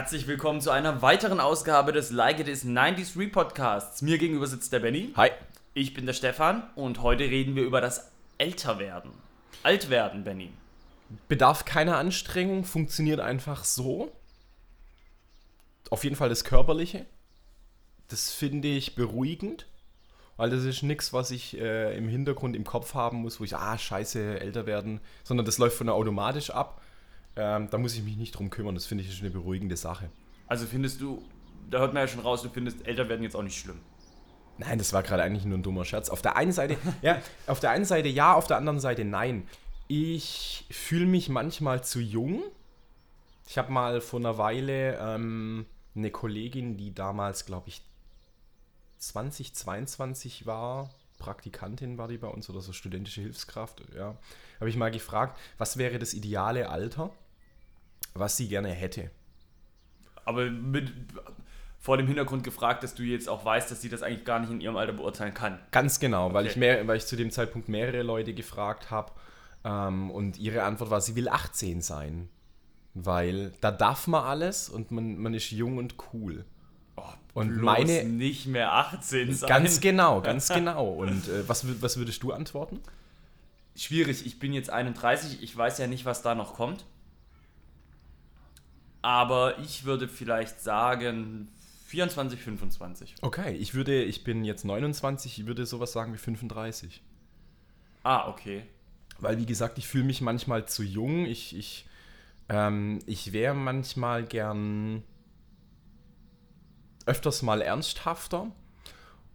Herzlich 0.00 0.26
willkommen 0.26 0.62
zu 0.62 0.70
einer 0.70 1.02
weiteren 1.02 1.40
Ausgabe 1.40 1.92
des 1.92 2.10
Like 2.10 2.40
It 2.40 2.48
Is 2.48 2.64
90s 2.64 3.18
Re-Podcasts. 3.18 4.00
Mir 4.00 4.16
gegenüber 4.16 4.46
sitzt 4.46 4.72
der 4.72 4.78
Benny. 4.78 5.12
Hi. 5.14 5.28
Ich 5.74 5.92
bin 5.92 6.06
der 6.06 6.14
Stefan 6.14 6.62
und 6.74 7.02
heute 7.02 7.24
reden 7.24 7.54
wir 7.54 7.64
über 7.64 7.82
das 7.82 8.10
Älterwerden. 8.38 9.10
Altwerden, 9.62 10.24
Benny. 10.24 10.54
Bedarf 11.28 11.66
keiner 11.66 11.98
Anstrengung, 11.98 12.64
funktioniert 12.64 13.20
einfach 13.20 13.62
so. 13.64 14.10
Auf 15.90 16.02
jeden 16.02 16.16
Fall 16.16 16.30
das 16.30 16.44
Körperliche. 16.44 17.04
Das 18.08 18.32
finde 18.32 18.68
ich 18.68 18.94
beruhigend, 18.94 19.66
weil 20.38 20.48
das 20.48 20.64
ist 20.64 20.82
nichts, 20.82 21.12
was 21.12 21.30
ich 21.30 21.60
äh, 21.60 21.94
im 21.94 22.08
Hintergrund 22.08 22.56
im 22.56 22.64
Kopf 22.64 22.94
haben 22.94 23.18
muss, 23.18 23.38
wo 23.38 23.44
ich, 23.44 23.54
ah, 23.54 23.76
scheiße, 23.76 24.40
älter 24.40 24.64
werden, 24.64 25.02
sondern 25.24 25.44
das 25.44 25.58
läuft 25.58 25.76
von 25.76 25.88
der 25.88 25.94
automatisch 25.94 26.48
ab. 26.48 26.80
Ähm, 27.36 27.68
da 27.70 27.78
muss 27.78 27.94
ich 27.94 28.02
mich 28.02 28.16
nicht 28.16 28.32
drum 28.32 28.50
kümmern. 28.50 28.74
Das 28.74 28.86
finde 28.86 29.04
ich 29.04 29.10
ist 29.10 29.20
eine 29.20 29.30
beruhigende 29.30 29.76
Sache. 29.76 30.10
Also 30.46 30.66
findest 30.66 31.00
du, 31.00 31.22
da 31.70 31.78
hört 31.78 31.94
man 31.94 32.02
ja 32.02 32.08
schon 32.08 32.20
raus, 32.20 32.42
du 32.42 32.48
findest 32.48 32.86
Älterwerden 32.86 33.22
jetzt 33.22 33.36
auch 33.36 33.42
nicht 33.42 33.58
schlimm. 33.58 33.80
Nein, 34.58 34.78
das 34.78 34.92
war 34.92 35.02
gerade 35.02 35.22
eigentlich 35.22 35.44
nur 35.44 35.56
ein 35.56 35.62
dummer 35.62 35.84
Scherz. 35.84 36.10
Auf 36.10 36.22
der 36.22 36.36
einen 36.36 36.52
Seite, 36.52 36.76
ja, 37.02 37.22
auf 37.46 37.60
der 37.60 37.70
einen 37.70 37.84
Seite 37.84 38.08
ja, 38.08 38.34
auf 38.34 38.46
der 38.46 38.56
anderen 38.56 38.80
Seite 38.80 39.04
nein. 39.04 39.46
Ich 39.88 40.66
fühle 40.70 41.06
mich 41.06 41.28
manchmal 41.28 41.82
zu 41.82 42.00
jung. 42.00 42.42
Ich 43.48 43.58
habe 43.58 43.72
mal 43.72 44.00
vor 44.00 44.20
einer 44.20 44.38
Weile 44.38 44.98
ähm, 45.00 45.66
eine 45.96 46.10
Kollegin, 46.10 46.76
die 46.76 46.94
damals, 46.94 47.46
glaube 47.46 47.68
ich, 47.68 47.82
2022 48.98 50.46
war, 50.46 50.90
Praktikantin 51.20 51.96
war 51.98 52.08
die 52.08 52.18
bei 52.18 52.26
uns 52.26 52.50
oder 52.50 52.60
so 52.60 52.72
studentische 52.72 53.20
Hilfskraft, 53.20 53.84
ja, 53.94 54.16
habe 54.58 54.68
ich 54.68 54.76
mal 54.76 54.90
gefragt, 54.90 55.38
was 55.58 55.76
wäre 55.76 56.00
das 56.00 56.12
ideale 56.12 56.68
Alter, 56.68 57.12
was 58.14 58.36
sie 58.36 58.48
gerne 58.48 58.70
hätte. 58.70 59.12
Aber 60.24 60.50
mit, 60.50 60.92
vor 61.78 61.96
dem 61.96 62.06
Hintergrund 62.06 62.44
gefragt, 62.44 62.82
dass 62.82 62.94
du 62.94 63.02
jetzt 63.02 63.28
auch 63.28 63.44
weißt, 63.44 63.70
dass 63.70 63.80
sie 63.80 63.88
das 63.88 64.02
eigentlich 64.02 64.24
gar 64.24 64.40
nicht 64.40 64.50
in 64.50 64.60
ihrem 64.60 64.76
Alter 64.76 64.92
beurteilen 64.92 65.32
kann. 65.32 65.58
Ganz 65.70 66.00
genau, 66.00 66.26
okay. 66.26 66.34
weil, 66.34 66.46
ich 66.46 66.56
mehr, 66.56 66.86
weil 66.86 66.96
ich 66.96 67.06
zu 67.06 67.16
dem 67.16 67.30
Zeitpunkt 67.30 67.68
mehrere 67.68 68.02
Leute 68.02 68.34
gefragt 68.34 68.90
habe 68.90 69.12
ähm, 69.64 70.10
und 70.10 70.38
ihre 70.38 70.64
Antwort 70.64 70.90
war, 70.90 71.00
sie 71.00 71.16
will 71.16 71.28
18 71.28 71.80
sein. 71.80 72.28
Weil 72.92 73.52
da 73.60 73.70
darf 73.70 74.08
man 74.08 74.24
alles 74.24 74.68
und 74.68 74.90
man, 74.90 75.16
man 75.16 75.32
ist 75.32 75.50
jung 75.52 75.78
und 75.78 75.94
cool. 76.12 76.44
Oh, 77.00 77.40
und 77.40 77.56
meine 77.56 78.04
nicht 78.04 78.46
mehr 78.46 78.72
18 78.72 79.34
sein. 79.34 79.48
Ganz 79.48 79.80
genau, 79.80 80.20
ganz 80.20 80.48
genau. 80.54 80.88
Und 80.88 81.28
äh, 81.28 81.48
was, 81.48 81.64
was 81.80 81.96
würdest 81.96 82.22
du 82.22 82.32
antworten? 82.32 82.80
Schwierig, 83.76 84.26
ich 84.26 84.38
bin 84.38 84.52
jetzt 84.52 84.70
31, 84.70 85.42
ich 85.42 85.56
weiß 85.56 85.78
ja 85.78 85.86
nicht, 85.86 86.04
was 86.04 86.22
da 86.22 86.34
noch 86.34 86.54
kommt. 86.54 86.84
Aber 89.02 89.58
ich 89.60 89.84
würde 89.84 90.08
vielleicht 90.08 90.60
sagen 90.60 91.48
24, 91.86 92.40
25. 92.40 93.14
Okay, 93.22 93.56
ich 93.56 93.74
würde, 93.74 94.02
ich 94.02 94.24
bin 94.24 94.44
jetzt 94.44 94.64
29, 94.64 95.38
ich 95.38 95.46
würde 95.46 95.64
sowas 95.66 95.92
sagen 95.92 96.12
wie 96.12 96.18
35. 96.18 97.02
Ah, 98.02 98.28
okay. 98.28 98.64
Weil, 99.18 99.38
wie 99.38 99.46
gesagt, 99.46 99.78
ich 99.78 99.86
fühle 99.86 100.04
mich 100.04 100.20
manchmal 100.20 100.66
zu 100.66 100.82
jung. 100.82 101.26
Ich, 101.26 101.56
ich, 101.56 101.86
ähm, 102.48 103.00
ich 103.06 103.32
wäre 103.32 103.54
manchmal 103.54 104.24
gern 104.24 105.02
öfters 107.10 107.42
mal 107.42 107.60
ernsthafter 107.60 108.46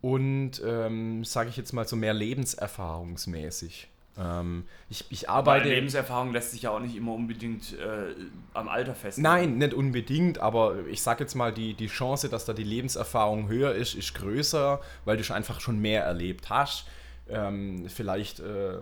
und, 0.01 0.61
ähm, 0.65 1.23
sage 1.25 1.49
ich 1.49 1.57
jetzt 1.57 1.73
mal, 1.73 1.87
so 1.87 1.95
mehr 1.95 2.13
lebenserfahrungsmäßig. 2.13 3.89
Ähm, 4.17 4.63
ich, 4.89 5.05
ich 5.09 5.29
arbeite. 5.29 5.67
Lebenserfahrung 5.67 6.31
lässt 6.31 6.51
sich 6.51 6.61
ja 6.61 6.69
auch 6.71 6.79
nicht 6.79 6.95
immer 6.95 7.13
unbedingt 7.13 7.73
äh, 7.73 8.15
am 8.53 8.69
Alter 8.69 8.95
festmachen. 8.95 9.23
Nein, 9.23 9.57
nicht 9.57 9.73
unbedingt, 9.73 10.39
aber 10.39 10.85
ich 10.89 11.01
sage 11.01 11.23
jetzt 11.23 11.35
mal, 11.35 11.51
die, 11.51 11.73
die 11.73 11.87
Chance, 11.87 12.29
dass 12.29 12.45
da 12.45 12.53
die 12.53 12.63
Lebenserfahrung 12.63 13.49
höher 13.49 13.73
ist, 13.73 13.93
ist 13.93 14.15
größer, 14.15 14.79
weil 15.03 15.17
du 15.17 15.33
einfach 15.33 15.59
schon 15.59 15.79
mehr 15.79 16.03
erlebt 16.03 16.49
hast 16.49 16.85
ähm, 17.27 17.85
vielleicht, 17.87 18.39
äh, 18.39 18.77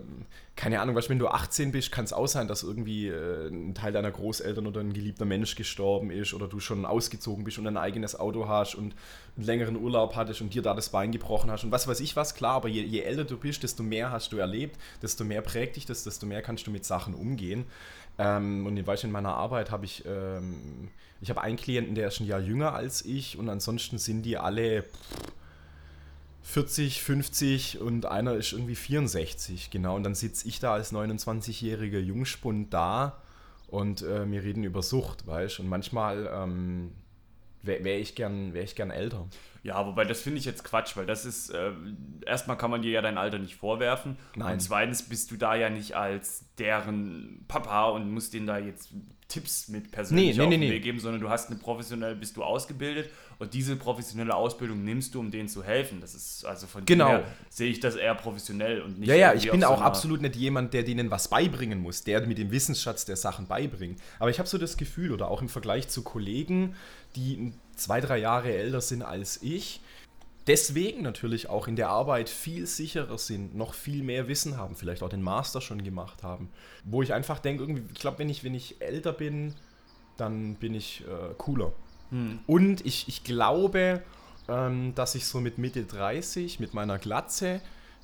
keine 0.57 0.81
Ahnung, 0.81 0.95
weißt, 0.95 1.09
wenn 1.09 1.19
du 1.19 1.29
18 1.29 1.71
bist, 1.71 1.93
kann 1.93 2.03
es 2.03 2.11
auch 2.11 2.27
sein, 2.27 2.49
dass 2.49 2.63
irgendwie 2.63 3.07
äh, 3.07 3.47
ein 3.47 3.73
Teil 3.73 3.93
deiner 3.93 4.11
Großeltern 4.11 4.67
oder 4.67 4.81
ein 4.81 4.91
geliebter 4.91 5.23
Mensch 5.23 5.55
gestorben 5.55 6.11
ist 6.11 6.33
oder 6.33 6.47
du 6.47 6.59
schon 6.59 6.85
ausgezogen 6.85 7.45
bist 7.45 7.57
und 7.57 7.67
ein 7.67 7.77
eigenes 7.77 8.19
Auto 8.19 8.47
hast 8.47 8.75
und 8.75 8.95
einen 9.37 9.45
längeren 9.45 9.77
Urlaub 9.77 10.15
hattest 10.17 10.41
und 10.41 10.53
dir 10.53 10.61
da 10.61 10.73
das 10.73 10.89
Bein 10.89 11.13
gebrochen 11.13 11.49
hast 11.51 11.63
und 11.63 11.71
was 11.71 11.87
weiß 11.87 12.01
ich 12.01 12.17
was, 12.17 12.35
klar, 12.35 12.55
aber 12.55 12.67
je, 12.67 12.83
je 12.83 12.99
älter 12.99 13.23
du 13.23 13.37
bist, 13.37 13.63
desto 13.63 13.81
mehr 13.81 14.11
hast 14.11 14.33
du 14.33 14.37
erlebt, 14.37 14.77
desto 15.01 15.23
mehr 15.23 15.41
prägt 15.41 15.77
dich 15.77 15.85
das, 15.85 16.03
desto 16.03 16.25
mehr 16.25 16.41
kannst 16.41 16.67
du 16.67 16.71
mit 16.71 16.83
Sachen 16.83 17.13
umgehen. 17.13 17.65
Ähm, 18.17 18.67
und 18.67 18.85
weißt, 18.85 19.05
in 19.05 19.11
meiner 19.11 19.35
Arbeit 19.35 19.71
habe 19.71 19.85
ich, 19.85 20.03
ähm, 20.05 20.89
ich 21.21 21.29
habe 21.29 21.41
einen 21.41 21.55
Klienten, 21.55 21.95
der 21.95 22.09
ist 22.09 22.19
ein 22.19 22.27
Jahr 22.27 22.41
jünger 22.41 22.73
als 22.73 23.05
ich 23.05 23.37
und 23.37 23.47
ansonsten 23.47 23.97
sind 23.97 24.23
die 24.23 24.37
alle... 24.37 24.83
Pff, 24.83 25.33
40, 26.43 27.01
50 27.01 27.79
und 27.79 28.05
einer 28.05 28.35
ist 28.35 28.51
irgendwie 28.51 28.75
64, 28.75 29.71
genau. 29.71 29.95
Und 29.95 30.03
dann 30.03 30.13
sitze 30.13 30.47
ich 30.47 30.59
da 30.59 30.73
als 30.73 30.93
29-jähriger 30.93 31.99
Jungspund 31.99 32.73
da 32.73 33.21
und 33.67 34.01
äh, 34.01 34.29
wir 34.29 34.43
reden 34.43 34.63
über 34.63 34.83
Sucht, 34.83 35.25
weißt 35.25 35.57
du. 35.57 35.63
Und 35.63 35.69
manchmal 35.69 36.29
ähm, 36.31 36.91
wäre 37.61 37.83
wär 37.83 37.99
ich, 37.99 38.17
wär 38.17 38.63
ich 38.63 38.75
gern 38.75 38.91
älter. 38.91 39.27
Ja, 39.63 39.85
wobei 39.85 40.03
das 40.03 40.19
finde 40.21 40.39
ich 40.39 40.45
jetzt 40.45 40.65
Quatsch, 40.65 40.97
weil 40.97 41.05
das 41.05 41.23
ist, 41.25 41.49
äh, 41.49 41.71
erstmal 42.25 42.57
kann 42.57 42.69
man 42.69 42.81
dir 42.81 42.91
ja 42.91 43.01
dein 43.01 43.17
Alter 43.17 43.39
nicht 43.39 43.55
vorwerfen. 43.55 44.17
Nein. 44.35 44.53
Und 44.53 44.59
zweitens 44.59 45.03
bist 45.03 45.31
du 45.31 45.37
da 45.37 45.55
ja 45.55 45.69
nicht 45.69 45.95
als 45.95 46.43
deren 46.59 47.45
Papa 47.47 47.85
und 47.85 48.11
musst 48.11 48.33
denen 48.33 48.45
da 48.45 48.57
jetzt 48.57 48.91
Tipps 49.29 49.69
mit 49.69 49.89
persönlich 49.91 50.37
nee, 50.37 50.45
nee, 50.45 50.53
auf 50.53 50.59
nee, 50.59 50.69
Weg 50.69 50.83
geben, 50.83 50.99
sondern 50.99 51.21
du 51.21 51.29
hast 51.29 51.49
eine 51.49 51.57
professionell, 51.57 52.13
bist 52.15 52.35
du 52.35 52.43
ausgebildet 52.43 53.09
und 53.39 53.53
diese 53.53 53.75
professionelle 53.77 54.35
Ausbildung 54.35 54.83
nimmst 54.83 55.15
du, 55.15 55.19
um 55.21 55.31
denen 55.31 55.47
zu 55.47 55.63
helfen. 55.63 56.01
Das 56.01 56.13
ist 56.13 56.45
also 56.45 56.67
von 56.67 56.85
genau. 56.85 57.07
her 57.07 57.23
sehe 57.49 57.71
ich 57.71 57.79
das 57.79 57.95
eher 57.95 58.15
professionell 58.15 58.81
und 58.81 58.99
nicht. 58.99 59.09
Ja, 59.09 59.15
ja, 59.15 59.33
ich 59.33 59.49
bin 59.49 59.63
auch 59.63 59.77
so 59.77 59.83
absolut 59.83 60.21
nicht 60.21 60.35
jemand, 60.35 60.73
der 60.73 60.83
denen 60.83 61.09
was 61.09 61.29
beibringen 61.29 61.79
muss, 61.79 62.03
der 62.03 62.27
mit 62.27 62.37
dem 62.37 62.51
Wissensschatz 62.51 63.05
der 63.05 63.15
Sachen 63.15 63.47
beibringt. 63.47 63.99
Aber 64.19 64.29
ich 64.29 64.39
habe 64.39 64.49
so 64.49 64.57
das 64.57 64.77
Gefühl, 64.77 65.11
oder 65.11 65.31
auch 65.31 65.41
im 65.41 65.49
Vergleich 65.49 65.87
zu 65.87 66.03
Kollegen, 66.03 66.75
die 67.15 67.53
zwei, 67.83 68.01
drei 68.01 68.17
Jahre 68.17 68.53
älter 68.53 68.81
sind 68.81 69.03
als 69.03 69.41
ich, 69.41 69.81
deswegen 70.47 71.01
natürlich 71.01 71.49
auch 71.49 71.67
in 71.67 71.75
der 71.75 71.89
Arbeit 71.89 72.29
viel 72.29 72.65
sicherer 72.65 73.17
sind, 73.17 73.55
noch 73.55 73.73
viel 73.73 74.03
mehr 74.03 74.27
Wissen 74.27 74.57
haben, 74.57 74.75
vielleicht 74.75 75.03
auch 75.03 75.09
den 75.09 75.21
Master 75.21 75.61
schon 75.61 75.83
gemacht 75.83 76.23
haben. 76.23 76.49
Wo 76.83 77.01
ich 77.01 77.13
einfach 77.13 77.39
denke, 77.39 77.63
irgendwie, 77.63 77.83
ich 77.93 77.99
glaube, 77.99 78.19
wenn 78.19 78.29
ich, 78.29 78.43
wenn 78.43 78.55
ich 78.55 78.81
älter 78.81 79.13
bin, 79.13 79.53
dann 80.17 80.55
bin 80.55 80.73
ich 80.73 81.01
äh, 81.01 81.33
cooler. 81.37 81.73
Hm. 82.09 82.39
Und 82.47 82.85
ich, 82.85 83.07
ich 83.07 83.23
glaube, 83.23 84.01
ähm, 84.47 84.93
dass 84.95 85.15
ich 85.15 85.25
so 85.25 85.39
mit 85.39 85.57
Mitte 85.57 85.83
30, 85.83 86.59
mit 86.59 86.73
meiner 86.73 86.97
Glatze, 86.99 87.61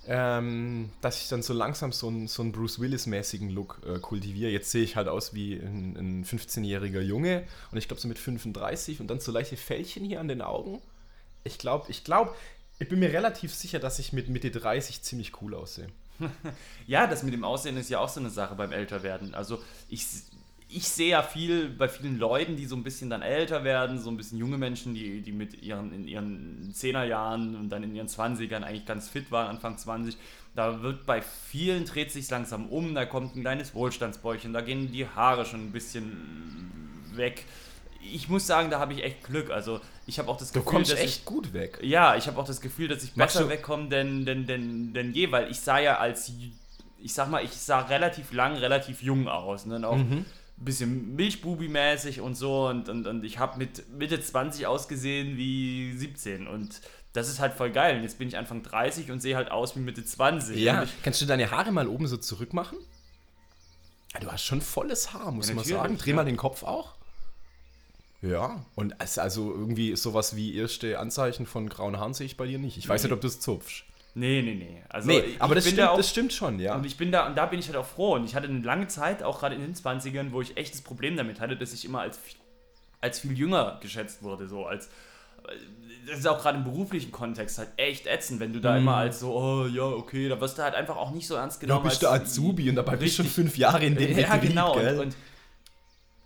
ähm, 0.08 0.90
dass 1.02 1.22
ich 1.22 1.30
dann 1.30 1.44
so 1.44 1.54
langsam 1.54 1.92
so 1.92 2.08
einen, 2.08 2.28
so 2.28 2.42
einen 2.42 2.52
Bruce 2.52 2.80
Willis-mäßigen 2.80 3.50
Look 3.50 3.82
äh, 3.86 4.00
kultiviere. 4.00 4.52
Jetzt 4.52 4.72
sehe 4.72 4.84
ich 4.84 4.96
halt 4.96 5.08
aus 5.08 5.34
wie 5.34 5.56
ein, 5.56 5.96
ein 5.98 6.26
15-jähriger 6.26 7.02
Junge 7.02 7.44
und 7.72 7.78
ich 7.78 7.88
glaube 7.88 8.02
so 8.02 8.08
mit 8.08 8.20
35 8.20 9.02
und 9.02 9.08
dann 9.08 9.20
so 9.20 9.32
leichte 9.32 9.58
Fältchen 9.58 10.06
hier 10.06 10.20
an 10.20 10.28
den 10.28 10.42
Augen 10.42 10.82
ich 11.44 11.58
glaube, 11.58 11.90
ich 11.90 12.04
glaube, 12.04 12.36
ich 12.80 12.90
bin 12.90 13.00
mir 13.00 13.12
relativ 13.12 13.54
sicher, 13.54 13.80
dass 13.80 14.00
ich 14.00 14.14
mit 14.14 14.30
Mitte 14.30 14.52
30 14.52 15.02
ziemlich 15.02 15.42
cool 15.42 15.56
aussehe. 15.56 15.88
ja, 16.88 17.08
das 17.08 17.24
mit 17.24 17.34
dem 17.34 17.44
Aussehen 17.44 17.78
ist 17.78 17.90
ja 17.90 18.00
auch 18.00 18.10
so 18.10 18.20
eine 18.20 18.30
Sache 18.30 18.56
beim 18.56 18.72
Älterwerden. 18.72 19.34
Also 19.34 19.62
ich, 19.88 20.06
ich 20.72 20.88
sehe 20.88 21.10
ja 21.10 21.24
viel 21.24 21.70
bei 21.70 21.90
vielen 21.90 22.20
Leuten, 22.20 22.56
die 22.56 22.66
so 22.66 22.76
ein 22.76 22.84
bisschen 22.84 23.10
dann 23.10 23.22
älter 23.22 23.64
werden, 23.64 24.00
so 24.00 24.10
ein 24.10 24.18
bisschen 24.18 24.38
junge 24.38 24.58
Menschen, 24.58 24.94
die, 24.94 25.22
die 25.22 25.32
mit 25.32 25.62
ihren, 25.64 25.92
in 25.92 26.08
ihren 26.08 26.72
10er 26.74 27.04
Jahren 27.04 27.56
und 27.56 27.70
dann 27.70 27.84
in 27.84 27.96
ihren 27.96 28.08
20ern 28.08 28.62
eigentlich 28.62 28.86
ganz 28.86 29.10
fit 29.10 29.32
waren, 29.32 29.48
Anfang 29.48 29.78
20. 29.78 30.16
Da 30.56 30.82
wird 30.84 31.06
bei 31.06 31.22
vielen 31.22 31.86
dreht 31.86 32.12
sich 32.12 32.30
langsam 32.30 32.68
um, 32.70 32.94
da 32.94 33.06
kommt 33.06 33.36
ein 33.36 33.42
kleines 33.42 33.74
Wohlstandsbäuchchen, 33.74 34.54
da 34.54 34.62
gehen 34.62 34.92
die 34.92 35.08
Haare 35.08 35.46
schon 35.46 35.66
ein 35.68 35.72
bisschen 35.72 37.12
weg 37.16 37.46
ich 38.02 38.30
muss 38.30 38.48
sagen, 38.48 38.70
da 38.70 38.80
habe 38.80 38.94
ich 38.94 39.04
echt 39.04 39.24
Glück. 39.24 39.50
Also 39.52 39.82
ich 40.06 40.20
habe 40.20 40.30
auch 40.30 40.38
das 40.38 40.54
Gefühl, 40.54 40.66
du 40.66 40.72
kommst 40.72 40.94
echt 40.94 41.20
ich, 41.20 41.26
gut 41.26 41.54
weg. 41.54 41.80
Ja, 41.82 42.16
ich 42.16 42.28
habe 42.28 42.40
auch 42.40 42.46
das 42.46 42.62
Gefühl, 42.62 42.88
dass 42.88 43.04
ich 43.04 43.16
Machst 43.16 43.36
besser 43.36 43.50
wegkomme 43.50 43.90
denn, 43.90 44.26
denn, 44.26 44.48
denn, 44.48 44.94
denn 44.94 45.14
je, 45.14 45.32
weil 45.32 45.52
ich 45.52 45.60
sah 45.60 45.80
ja 45.80 45.98
als, 45.98 46.32
ich 47.02 47.14
sag 47.14 47.30
mal, 47.30 47.44
ich 47.44 47.52
sah 47.52 47.82
relativ 47.82 48.32
lang, 48.32 48.56
relativ 48.56 49.02
jung 49.02 49.28
aus. 49.28 49.66
Ne? 49.66 49.76
Und 49.76 49.86
auch 49.86 49.98
mhm. 49.98 50.26
Ein 50.60 50.66
bisschen 50.66 51.16
Milchbubi-mäßig 51.16 52.22
und 52.22 52.36
so. 52.36 52.68
Und, 52.68 52.90
und, 52.90 53.08
und 53.08 53.24
ich 53.24 53.40
habe 53.40 53.58
mit 53.58 53.90
Mitte 53.98 54.20
20 54.20 54.68
ausgesehen 54.68 55.38
wie 55.38 55.94
17. 55.96 56.48
Und 56.48 56.82
das 57.14 57.30
ist 57.30 57.40
halt 57.40 57.54
voll 57.54 57.72
geil. 57.72 57.98
Und 57.98 58.04
jetzt 58.04 58.20
bin 58.20 58.28
ich 58.28 58.38
Anfang 58.38 58.62
30 58.64 59.12
und 59.12 59.22
sehe 59.22 59.36
halt 59.36 59.52
aus 59.52 59.76
wie 59.76 59.80
Mitte 59.80 60.04
20. 60.04 60.58
Ja, 60.58 60.86
kannst 61.04 61.22
du 61.22 61.26
deine 61.26 61.50
Haare 61.52 61.72
mal 61.72 61.88
oben 61.88 62.08
so 62.08 62.18
zurück 62.18 62.54
machen? 62.54 62.78
Du 64.20 64.32
hast 64.32 64.44
schon 64.44 64.62
volles 64.62 65.14
Haar, 65.14 65.32
muss 65.32 65.50
ja, 65.50 65.56
man 65.56 65.64
sagen. 65.64 65.98
Dreh 65.98 66.14
mal 66.14 66.26
den 66.26 66.38
Kopf 66.38 66.64
auch. 66.64 66.96
Ja, 68.22 68.66
und 68.76 69.00
also 69.00 69.54
irgendwie 69.54 69.96
sowas 69.96 70.36
wie 70.36 70.56
erste 70.56 71.00
Anzeichen 71.00 71.46
von 71.46 71.70
grauen 71.70 71.98
Haaren 71.98 72.14
sehe 72.14 72.26
ich 72.26 72.36
bei 72.36 72.48
dir 72.48 72.60
nicht. 72.60 72.78
Ich 72.78 72.86
nee. 72.86 72.90
weiß 72.90 73.04
nicht, 73.04 73.14
ob 73.14 73.22
du 73.22 73.28
es 73.28 73.40
zupfst. 73.40 73.86
Nee, 74.20 74.42
nee, 74.42 74.56
nee. 74.56 74.84
Also 74.90 75.08
nee, 75.08 75.24
aber 75.40 75.56
das 75.56 75.66
stimmt, 75.66 75.80
da 75.80 75.90
auch, 75.90 75.98
das 75.98 76.10
stimmt 76.10 76.34
schon, 76.34 76.60
ja. 76.60 76.76
Und 76.76 76.86
ich 76.86 76.98
bin 76.98 77.12
da, 77.12 77.28
und 77.28 77.36
da 77.36 77.46
bin 77.46 77.60
ich 77.60 77.68
halt 77.68 77.78
auch 77.78 77.86
froh. 77.86 78.16
Und 78.16 78.26
ich 78.26 78.36
hatte 78.36 78.48
eine 78.48 78.60
lange 78.60 78.88
Zeit, 78.88 79.24
auch 79.24 79.40
gerade 79.40 79.56
in 79.56 79.62
den 79.62 79.74
20ern, 79.74 80.32
wo 80.32 80.42
ich 80.42 80.58
echt 80.58 80.74
das 80.74 80.82
Problem 80.82 81.16
damit 81.16 81.40
hatte, 81.40 81.56
dass 81.56 81.74
ich 81.74 81.86
immer 81.86 82.02
als 82.02 82.20
als 83.02 83.20
viel 83.20 83.38
jünger 83.38 83.80
geschätzt 83.82 84.24
wurde, 84.24 84.48
so 84.48 84.66
als 84.66 84.90
das 86.08 86.20
ist 86.20 86.28
auch 86.28 86.42
gerade 86.42 86.58
im 86.58 86.64
beruflichen 86.64 87.12
Kontext 87.12 87.58
halt 87.58 87.70
echt 87.78 88.08
ätzend, 88.08 88.40
wenn 88.40 88.54
du 88.54 88.60
da 88.60 88.74
mm. 88.74 88.78
immer 88.78 88.96
als 88.96 89.20
so, 89.20 89.36
oh 89.36 89.68
ja, 89.68 89.84
okay, 89.84 90.28
da 90.28 90.40
wirst 90.42 90.58
du 90.58 90.64
halt 90.64 90.76
einfach 90.76 90.96
auch 90.96 91.12
nicht 91.12 91.28
so 91.28 91.36
ernst 91.36 91.60
genommen. 91.60 91.84
Ja, 91.84 91.90
bist 91.90 92.02
du 92.02 92.08
Azubi 92.08 92.70
und 92.70 92.76
dabei 92.76 92.96
bist 92.96 93.20
du 93.20 93.24
schon 93.24 93.32
fünf 93.32 93.58
Jahre 93.58 93.86
in 93.86 93.96
dem 93.96 94.18
Ja, 94.18 94.34
Betrieb, 94.36 94.50
genau. 94.50 94.74
Gell? 94.74 95.00
Und, 95.00 95.06
und, 95.06 95.16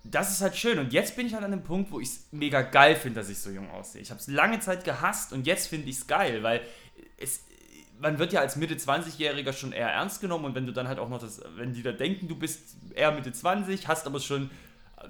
das 0.05 0.31
ist 0.31 0.41
halt 0.41 0.55
schön. 0.55 0.79
Und 0.79 0.93
jetzt 0.93 1.15
bin 1.15 1.27
ich 1.27 1.33
halt 1.33 1.43
an 1.43 1.51
dem 1.51 1.63
Punkt, 1.63 1.91
wo 1.91 1.99
ich 1.99 2.09
es 2.09 2.27
mega 2.31 2.61
geil 2.61 2.95
finde, 2.95 3.19
dass 3.21 3.29
ich 3.29 3.39
so 3.39 3.49
jung 3.49 3.69
aussehe. 3.71 4.01
Ich 4.01 4.09
habe 4.09 4.19
es 4.19 4.27
lange 4.27 4.59
Zeit 4.59 4.83
gehasst 4.83 5.33
und 5.33 5.47
jetzt 5.47 5.67
finde 5.67 5.89
ich 5.89 5.97
es 5.97 6.07
geil, 6.07 6.43
weil 6.43 6.61
es, 7.17 7.41
man 8.03 8.19
wird 8.19 8.33
ja 8.33 8.41
als 8.41 8.57
Mitte 8.57 8.75
20-Jähriger 8.75 9.53
schon 9.53 9.71
eher 9.71 9.87
ernst 9.89 10.21
genommen 10.21 10.45
und 10.45 10.55
wenn 10.55 10.67
du 10.67 10.73
dann 10.73 10.87
halt 10.87 10.99
auch 10.99 11.09
noch 11.09 11.19
das, 11.19 11.41
wenn 11.55 11.73
die 11.73 11.81
da 11.81 11.93
denken, 11.93 12.27
du 12.27 12.35
bist 12.35 12.75
eher 12.93 13.11
Mitte 13.11 13.31
20, 13.31 13.87
hast 13.87 14.05
aber 14.05 14.19
schon 14.19 14.51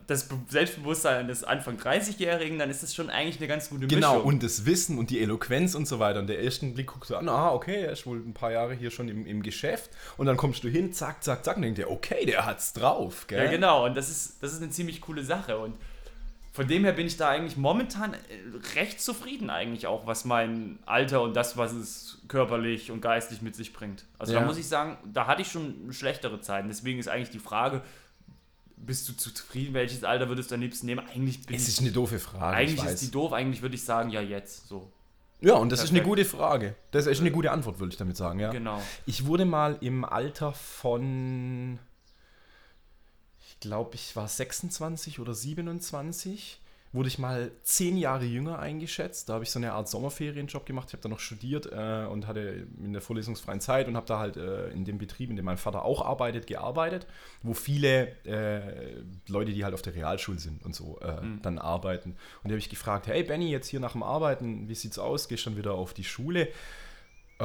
das 0.07 0.29
Selbstbewusstsein 0.47 1.27
des 1.27 1.43
Anfang 1.43 1.77
30-Jährigen, 1.77 2.57
dann 2.59 2.69
ist 2.69 2.83
das 2.83 2.95
schon 2.95 3.09
eigentlich 3.09 3.37
eine 3.37 3.47
ganz 3.47 3.69
gute 3.69 3.85
Mischung. 3.85 3.99
Genau, 3.99 4.19
und 4.19 4.41
das 4.43 4.65
Wissen 4.65 4.97
und 4.97 5.09
die 5.09 5.21
Eloquenz 5.21 5.75
und 5.75 5.87
so 5.87 5.99
weiter. 5.99 6.19
Und 6.19 6.27
der 6.27 6.43
ersten 6.43 6.73
Blick 6.73 6.87
guckst 6.87 7.11
du 7.11 7.15
an, 7.15 7.29
ah, 7.29 7.51
okay, 7.51 7.81
er 7.81 7.91
ist 7.91 8.05
wohl 8.05 8.17
ein 8.17 8.33
paar 8.33 8.51
Jahre 8.51 8.73
hier 8.73 8.91
schon 8.91 9.07
im, 9.07 9.25
im 9.25 9.43
Geschäft. 9.43 9.91
Und 10.17 10.25
dann 10.25 10.37
kommst 10.37 10.63
du 10.63 10.69
hin, 10.69 10.93
zack, 10.93 11.23
zack, 11.23 11.45
zack, 11.45 11.57
und 11.57 11.63
denkst 11.63 11.79
dir, 11.79 11.91
okay, 11.91 12.25
der 12.25 12.45
hat's 12.45 12.73
drauf, 12.73 13.27
gell? 13.27 13.45
Ja, 13.45 13.51
genau, 13.51 13.85
und 13.85 13.95
das 13.95 14.09
ist, 14.09 14.41
das 14.41 14.53
ist 14.53 14.61
eine 14.61 14.71
ziemlich 14.71 14.99
coole 15.01 15.23
Sache. 15.23 15.59
Und 15.59 15.75
von 16.53 16.67
dem 16.67 16.83
her 16.83 16.93
bin 16.93 17.07
ich 17.07 17.17
da 17.17 17.29
eigentlich 17.29 17.57
momentan 17.57 18.13
äh, 18.13 18.17
recht 18.75 19.01
zufrieden 19.01 19.49
eigentlich 19.49 19.87
auch, 19.87 20.05
was 20.05 20.23
mein 20.23 20.77
Alter 20.85 21.23
und 21.23 21.35
das, 21.35 21.57
was 21.57 21.73
es 21.73 22.21
körperlich 22.27 22.91
und 22.91 23.01
geistig 23.01 23.41
mit 23.41 23.55
sich 23.55 23.73
bringt. 23.73 24.05
Also 24.19 24.33
ja. 24.33 24.39
da 24.39 24.45
muss 24.45 24.57
ich 24.57 24.67
sagen, 24.67 24.97
da 25.11 25.25
hatte 25.25 25.41
ich 25.41 25.51
schon 25.51 25.91
schlechtere 25.91 26.41
Zeiten. 26.41 26.67
Deswegen 26.67 26.99
ist 26.99 27.07
eigentlich 27.07 27.31
die 27.31 27.39
Frage, 27.39 27.81
bist 28.77 29.09
du 29.09 29.13
zufrieden? 29.13 29.73
Welches 29.73 30.03
Alter 30.03 30.29
würdest 30.29 30.51
du 30.51 30.55
am 30.55 30.61
liebsten 30.61 30.85
nehmen? 30.85 31.03
Eigentlich 31.07 31.43
bin 31.43 31.55
Es 31.55 31.67
ist 31.67 31.81
eine 31.81 31.91
doofe 31.91 32.19
Frage. 32.19 32.55
Eigentlich 32.55 32.83
ist 32.83 33.01
die 33.01 33.11
doof, 33.11 33.33
eigentlich 33.33 33.63
würde 33.63 33.73
ich 33.75 33.83
sagen, 33.83 34.11
ja, 34.11 34.21
jetzt. 34.21 34.67
So. 34.67 34.91
Ja, 35.41 35.55
und 35.55 35.71
das 35.71 35.79
Perfekt. 35.79 35.93
ist 35.93 35.99
eine 35.99 36.07
gute 36.07 36.25
Frage. 36.25 36.75
Das 36.91 37.07
ist 37.07 37.19
eine 37.19 37.31
gute 37.31 37.51
Antwort, 37.51 37.79
würde 37.79 37.91
ich 37.91 37.97
damit 37.97 38.15
sagen, 38.15 38.39
ja. 38.39 38.51
Genau. 38.51 38.79
Ich 39.07 39.25
wurde 39.25 39.45
mal 39.45 39.77
im 39.81 40.05
Alter 40.05 40.53
von, 40.53 41.79
glaube, 43.63 43.95
ich 43.95 44.15
war 44.15 44.27
26 44.27 45.19
oder 45.19 45.33
27 45.33 46.59
wurde 46.91 47.07
ich 47.07 47.17
mal 47.17 47.49
zehn 47.63 47.97
Jahre 47.97 48.23
jünger 48.23 48.59
eingeschätzt. 48.59 49.27
Da 49.27 49.33
habe 49.33 49.43
ich 49.43 49.49
so 49.49 49.57
eine 49.57 49.73
Art 49.73 49.89
Sommerferienjob 49.89 50.63
gemacht. 50.63 50.89
Ich 50.89 50.93
habe 50.93 51.01
da 51.01 51.09
noch 51.09 51.19
studiert 51.19 51.65
äh, 51.71 52.05
und 52.05 52.27
hatte 52.27 52.67
in 52.83 52.93
der 52.93 53.01
vorlesungsfreien 53.01 53.59
Zeit 53.61 53.87
und 53.87 53.95
habe 53.95 54.05
da 54.05 54.19
halt 54.19 54.37
äh, 54.37 54.69
in 54.69 54.85
dem 54.85 54.99
Betrieb, 54.99 55.31
in 55.31 55.35
dem 55.35 55.45
mein 55.45 55.57
Vater 55.57 55.85
auch 55.85 56.05
arbeitet, 56.05 56.45
gearbeitet, 56.45 57.07
wo 57.41 57.55
viele 57.55 58.09
äh, 58.25 59.01
Leute, 59.27 59.53
die 59.53 59.63
halt 59.63 59.73
auf 59.73 59.81
der 59.81 59.95
Realschule 59.95 60.37
sind 60.37 60.63
und 60.63 60.75
so, 60.75 60.99
mhm. 61.01 61.41
dann 61.41 61.57
arbeiten. 61.57 62.11
Und 62.11 62.49
die 62.49 62.51
habe 62.51 62.59
ich 62.59 62.69
gefragt, 62.69 63.07
hey 63.07 63.23
Benny, 63.23 63.49
jetzt 63.49 63.69
hier 63.69 63.79
nach 63.79 63.93
dem 63.93 64.03
Arbeiten, 64.03 64.69
wie 64.69 64.75
sieht's 64.75 64.99
aus? 64.99 65.27
Gehst 65.27 65.41
schon 65.41 65.57
wieder 65.57 65.73
auf 65.73 65.95
die 65.95 66.03
Schule? 66.03 66.49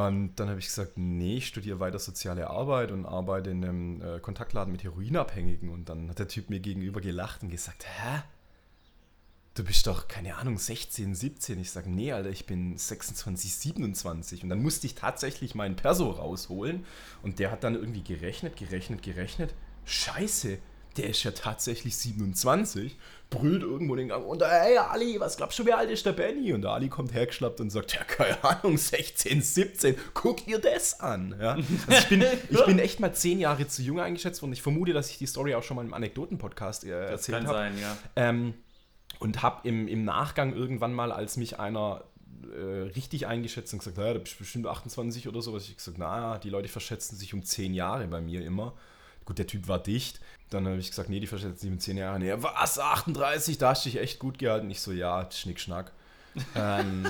Und 0.07 0.37
dann 0.37 0.49
habe 0.49 0.61
ich 0.61 0.67
gesagt, 0.67 0.93
nee, 0.97 1.39
ich 1.39 1.49
studiere 1.49 1.81
weiter 1.81 1.99
soziale 1.99 2.49
Arbeit 2.49 2.93
und 2.93 3.05
arbeite 3.05 3.51
in 3.51 3.65
einem 3.65 4.03
äh, 4.03 4.21
Kontaktladen 4.21 4.73
mit 4.73 4.85
Heroinabhängigen. 4.85 5.69
Und 5.69 5.89
dann 5.89 6.09
hat 6.09 6.19
der 6.19 6.29
Typ 6.29 6.51
mir 6.51 6.61
gegenüber 6.61 7.01
gelacht 7.01 7.43
und 7.43 7.51
gesagt, 7.51 7.85
hä? 7.85 8.23
du 9.59 9.65
bist 9.65 9.87
doch, 9.87 10.09
keine 10.09 10.37
Ahnung, 10.37 10.57
16, 10.57 11.15
17. 11.15 11.59
Ich 11.59 11.71
sage, 11.71 11.91
nee, 11.91 12.13
Alter, 12.13 12.31
ich 12.31 12.47
bin 12.47 12.77
26, 12.79 13.55
27. 13.55 14.43
Und 14.45 14.49
dann 14.51 14.63
musste 14.63 14.87
ich 14.87 14.95
tatsächlich 14.95 15.55
meinen 15.55 15.77
Perso 15.77 16.11
rausholen. 16.11 16.85
Und 17.23 17.39
der 17.39 17.51
hat 17.51 17.65
dann 17.65 17.75
irgendwie 17.75 18.05
gerechnet, 18.05 18.57
gerechnet, 18.57 19.03
gerechnet. 19.03 19.55
Scheiße, 19.85 20.59
der 20.97 21.11
ist 21.11 21.23
ja 21.23 21.31
tatsächlich 21.31 21.97
27. 21.97 22.97
Brüllt 23.31 23.63
irgendwo 23.63 23.95
den 23.95 24.09
Gang 24.09 24.25
runter, 24.25 24.49
hey 24.49 24.79
Ali, 24.79 25.21
was 25.21 25.37
glaubst 25.37 25.59
du, 25.59 25.67
wie 25.67 25.73
alt 25.73 25.91
ist 25.91 26.07
der 26.07 26.13
Benny? 26.13 26.55
Und 26.55 26.63
der 26.63 26.71
Ali 26.71 26.89
kommt 26.89 27.13
hergeschlappt 27.13 27.61
und 27.61 27.69
sagt, 27.69 27.93
ja, 27.93 28.03
keine 28.05 28.43
Ahnung, 28.43 28.79
16, 28.79 29.43
17, 29.43 29.97
guck 30.15 30.47
dir 30.47 30.59
das 30.59 30.99
an. 31.01 31.37
Ja? 31.39 31.53
Also 31.53 31.65
ich, 31.89 32.09
bin, 32.09 32.25
ich 32.49 32.65
bin 32.65 32.79
echt 32.79 33.01
mal 33.01 33.13
zehn 33.13 33.39
Jahre 33.39 33.69
zu 33.69 33.83
jung 33.83 34.01
eingeschätzt 34.01 34.41
worden. 34.41 34.55
Ich 34.55 34.63
vermute, 34.63 34.95
dass 34.95 35.11
ich 35.11 35.19
die 35.19 35.27
Story 35.27 35.55
auch 35.55 35.63
schon 35.63 35.77
mal 35.77 35.85
im 35.85 35.93
Anekdoten-Podcast 35.93 36.85
äh, 36.85 37.11
erzählt 37.11 37.45
habe. 37.45 37.47
Kann 37.47 37.55
hab. 37.55 37.73
sein, 37.75 37.79
ja. 37.79 37.97
Ähm, 38.17 38.55
und 39.19 39.43
habe 39.43 39.69
im, 39.69 39.89
im 39.89 40.05
Nachgang 40.05 40.55
irgendwann 40.55 40.95
mal, 40.95 41.13
als 41.13 41.37
mich 41.37 41.59
einer 41.59 42.05
äh, 42.53 42.83
richtig 42.95 43.27
eingeschätzt 43.27 43.73
und 43.73 43.81
gesagt, 43.81 43.99
naja, 43.99 44.15
du 44.15 44.21
bist 44.21 44.39
bestimmt 44.39 44.67
28 44.67 45.29
oder 45.29 45.43
sowas, 45.43 45.69
ich 45.69 45.77
gesagt, 45.77 45.99
naja, 45.99 46.39
die 46.39 46.51
Leute 46.51 46.69
verschätzen 46.69 47.17
sich 47.17 47.35
um 47.35 47.43
10 47.43 47.75
Jahre 47.75 48.07
bei 48.07 48.21
mir 48.21 48.45
immer. 48.45 48.75
Gut, 49.29 49.39
der 49.39 49.47
Typ 49.47 49.69
war 49.69 49.79
dicht. 49.79 50.21
Dann 50.49 50.67
habe 50.67 50.79
ich 50.79 50.89
gesagt, 50.89 51.11
nee, 51.11 51.21
die 51.21 51.27
verschätzen 51.27 51.59
sich 51.59 51.71
um 51.71 51.79
10 51.79 51.99
Jahre. 51.99 52.19
Nee, 52.19 52.33
was, 52.39 52.79
38? 52.79 53.59
Da 53.59 53.69
hast 53.69 53.85
du 53.85 53.91
dich 53.91 54.01
echt 54.01 54.19
gut 54.19 54.39
gehalten. 54.39 54.71
Ich 54.71 54.81
so, 54.81 54.91
ja, 54.91 55.31
Schnickschnack. 55.31 55.93
ähm, 56.55 57.07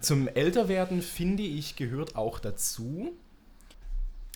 zum 0.00 0.26
Älterwerden, 0.26 1.00
finde 1.00 1.44
ich, 1.44 1.76
gehört 1.76 2.16
auch 2.16 2.40
dazu, 2.40 3.12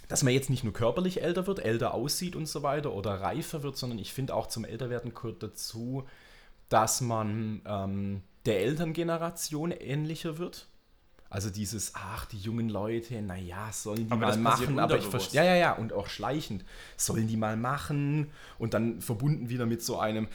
dass 0.06 0.22
man 0.22 0.32
jetzt 0.32 0.48
nicht 0.48 0.62
nur 0.62 0.72
körperlich 0.72 1.22
älter 1.22 1.48
wird, 1.48 1.58
älter 1.58 1.92
aussieht 1.92 2.36
und 2.36 2.46
so 2.46 2.62
weiter 2.62 2.92
oder 2.92 3.20
reifer 3.20 3.64
wird, 3.64 3.76
sondern 3.76 3.98
ich 3.98 4.12
finde 4.12 4.36
auch 4.36 4.46
zum 4.46 4.64
Älterwerden 4.64 5.12
gehört 5.12 5.42
dazu, 5.42 6.06
dass 6.68 7.00
man 7.00 7.62
ähm, 7.66 8.22
der 8.44 8.60
Elterngeneration 8.60 9.72
ähnlicher 9.72 10.38
wird. 10.38 10.68
Also 11.28 11.50
dieses, 11.50 11.92
ach, 11.94 12.26
die 12.26 12.38
jungen 12.38 12.68
Leute, 12.68 13.20
naja, 13.20 13.70
sollen 13.72 14.06
die 14.06 14.12
aber 14.12 14.28
mal 14.28 14.38
machen, 14.38 14.78
aber 14.78 14.96
ich 14.96 15.04
verstehe, 15.04 15.42
ja, 15.42 15.54
ja, 15.54 15.56
ja, 15.56 15.72
und 15.72 15.92
auch 15.92 16.06
schleichend, 16.06 16.64
sollen 16.96 17.26
die 17.26 17.36
mal 17.36 17.56
machen 17.56 18.30
und 18.58 18.74
dann 18.74 19.00
verbunden 19.00 19.48
wieder 19.48 19.66
mit 19.66 19.82
so 19.82 19.98
einem, 19.98 20.28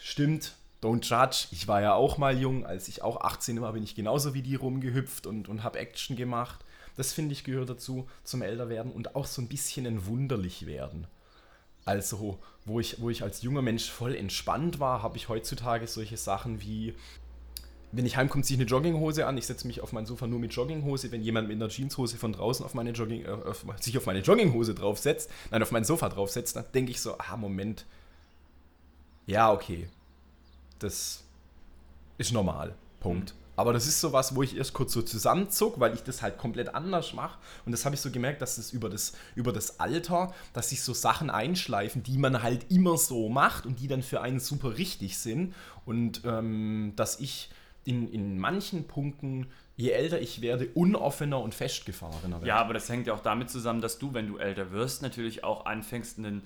stimmt, 0.00 0.54
don't 0.82 1.04
judge, 1.04 1.48
ich 1.50 1.66
war 1.66 1.80
ja 1.80 1.94
auch 1.94 2.16
mal 2.16 2.38
jung, 2.38 2.64
als 2.64 2.86
ich 2.88 3.02
auch 3.02 3.22
18 3.22 3.60
war, 3.60 3.72
bin 3.72 3.82
ich 3.82 3.94
genauso 3.96 4.34
wie 4.34 4.42
die 4.42 4.54
rumgehüpft 4.54 5.26
und, 5.26 5.48
und 5.48 5.64
habe 5.64 5.78
Action 5.78 6.16
gemacht. 6.16 6.64
Das 6.96 7.12
finde 7.12 7.32
ich 7.32 7.42
gehört 7.42 7.70
dazu, 7.70 8.08
zum 8.22 8.42
Älterwerden 8.42 8.92
und 8.92 9.16
auch 9.16 9.26
so 9.26 9.42
ein 9.42 9.48
bisschen 9.48 9.86
ein 9.86 10.06
wunderlich 10.06 10.66
werden. 10.66 11.08
Also, 11.84 12.38
wo 12.64 12.80
ich, 12.80 13.00
wo 13.00 13.10
ich 13.10 13.22
als 13.22 13.42
junger 13.42 13.62
Mensch 13.62 13.90
voll 13.90 14.14
entspannt 14.14 14.78
war, 14.78 15.02
habe 15.02 15.16
ich 15.16 15.28
heutzutage 15.28 15.86
solche 15.86 16.16
Sachen 16.16 16.60
wie, 16.60 16.94
wenn 17.96 18.06
ich 18.06 18.16
heimkomme, 18.16 18.42
ziehe 18.42 18.56
ich 18.56 18.60
eine 18.60 18.68
Jogginghose 18.68 19.26
an, 19.26 19.36
ich 19.38 19.46
setze 19.46 19.66
mich 19.66 19.80
auf 19.80 19.92
mein 19.92 20.06
Sofa 20.06 20.26
nur 20.26 20.38
mit 20.38 20.52
Jogginghose, 20.52 21.12
wenn 21.12 21.22
jemand 21.22 21.48
mit 21.48 21.56
einer 21.56 21.68
Jeanshose 21.68 22.16
von 22.16 22.32
draußen 22.32 22.64
auf 22.64 22.74
meine 22.74 22.90
Jogging, 22.90 23.24
äh, 23.24 23.28
auf, 23.28 23.64
sich 23.80 23.96
auf 23.96 24.06
meine 24.06 24.20
Jogginghose 24.20 24.74
draufsetzt, 24.74 25.30
nein, 25.50 25.62
auf 25.62 25.70
mein 25.70 25.84
Sofa 25.84 26.08
draufsetzt, 26.08 26.56
dann 26.56 26.64
denke 26.74 26.90
ich 26.90 27.00
so, 27.00 27.16
ah, 27.18 27.36
Moment, 27.36 27.86
ja, 29.26 29.52
okay, 29.52 29.88
das 30.78 31.22
ist 32.18 32.32
normal, 32.32 32.74
Punkt. 33.00 33.34
Mhm. 33.34 33.44
Aber 33.56 33.72
das 33.72 33.86
ist 33.86 34.00
so 34.00 34.12
was, 34.12 34.34
wo 34.34 34.42
ich 34.42 34.56
erst 34.56 34.72
kurz 34.72 34.92
so 34.92 35.02
zusammenzuck, 35.02 35.78
weil 35.78 35.94
ich 35.94 36.02
das 36.02 36.22
halt 36.22 36.38
komplett 36.38 36.74
anders 36.74 37.12
mache. 37.12 37.38
Und 37.64 37.72
das 37.72 37.84
habe 37.84 37.94
ich 37.94 38.00
so 38.00 38.10
gemerkt, 38.10 38.42
dass 38.42 38.58
es 38.58 38.72
über 38.72 38.90
das, 38.90 39.12
über 39.36 39.52
das 39.52 39.78
Alter, 39.78 40.34
dass 40.52 40.70
sich 40.70 40.82
so 40.82 40.92
Sachen 40.92 41.30
einschleifen, 41.30 42.02
die 42.02 42.18
man 42.18 42.42
halt 42.42 42.70
immer 42.70 42.98
so 42.98 43.28
macht 43.28 43.64
und 43.64 43.78
die 43.78 43.86
dann 43.86 44.02
für 44.02 44.20
einen 44.20 44.40
super 44.40 44.76
richtig 44.76 45.18
sind. 45.18 45.54
Und 45.86 46.22
ähm, 46.24 46.94
dass 46.96 47.20
ich 47.20 47.50
in, 47.84 48.10
in 48.10 48.38
manchen 48.38 48.86
Punkten, 48.86 49.46
je 49.76 49.90
älter 49.90 50.20
ich 50.20 50.40
werde, 50.40 50.68
unoffener 50.74 51.40
und 51.40 51.54
festgefahrener 51.54 52.36
werde. 52.36 52.46
Ja, 52.46 52.56
aber 52.56 52.74
das 52.74 52.88
hängt 52.88 53.06
ja 53.06 53.14
auch 53.14 53.20
damit 53.20 53.50
zusammen, 53.50 53.80
dass 53.80 53.98
du, 53.98 54.14
wenn 54.14 54.26
du 54.26 54.38
älter 54.38 54.72
wirst, 54.72 55.02
natürlich 55.02 55.44
auch 55.44 55.66
anfängst, 55.66 56.18
einen 56.18 56.42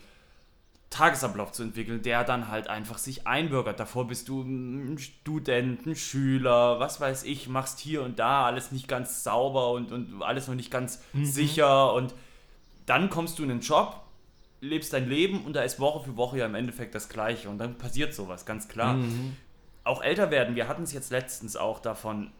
Tagesablauf 0.90 1.52
zu 1.52 1.62
entwickeln, 1.62 2.00
der 2.02 2.24
dann 2.24 2.48
halt 2.48 2.68
einfach 2.68 2.96
sich 2.96 3.26
einbürgert. 3.26 3.78
Davor 3.78 4.08
bist 4.08 4.28
du 4.28 4.40
ein 4.40 4.98
Student, 4.98 5.86
ein 5.86 5.96
Schüler, 5.96 6.80
was 6.80 6.98
weiß 7.00 7.24
ich, 7.24 7.48
machst 7.48 7.78
hier 7.78 8.02
und 8.02 8.18
da 8.18 8.46
alles 8.46 8.72
nicht 8.72 8.88
ganz 8.88 9.22
sauber 9.22 9.72
und, 9.72 9.92
und 9.92 10.22
alles 10.22 10.48
noch 10.48 10.54
nicht 10.54 10.70
ganz 10.70 11.02
mhm. 11.12 11.26
sicher 11.26 11.92
und 11.92 12.14
dann 12.86 13.10
kommst 13.10 13.38
du 13.38 13.44
in 13.44 13.50
einen 13.50 13.60
Job, 13.60 14.00
lebst 14.62 14.94
dein 14.94 15.10
Leben 15.10 15.44
und 15.44 15.54
da 15.54 15.62
ist 15.62 15.78
Woche 15.78 16.04
für 16.04 16.16
Woche 16.16 16.38
ja 16.38 16.46
im 16.46 16.54
Endeffekt 16.54 16.94
das 16.94 17.10
Gleiche 17.10 17.50
und 17.50 17.58
dann 17.58 17.76
passiert 17.76 18.14
sowas, 18.14 18.46
ganz 18.46 18.66
klar. 18.66 18.94
Mhm. 18.94 19.36
Auch 19.88 20.02
älter 20.02 20.30
werden, 20.30 20.54
wir 20.54 20.68
hatten 20.68 20.82
es 20.82 20.92
jetzt 20.92 21.10
letztens 21.10 21.56
auch 21.56 21.80
davon, 21.80 22.30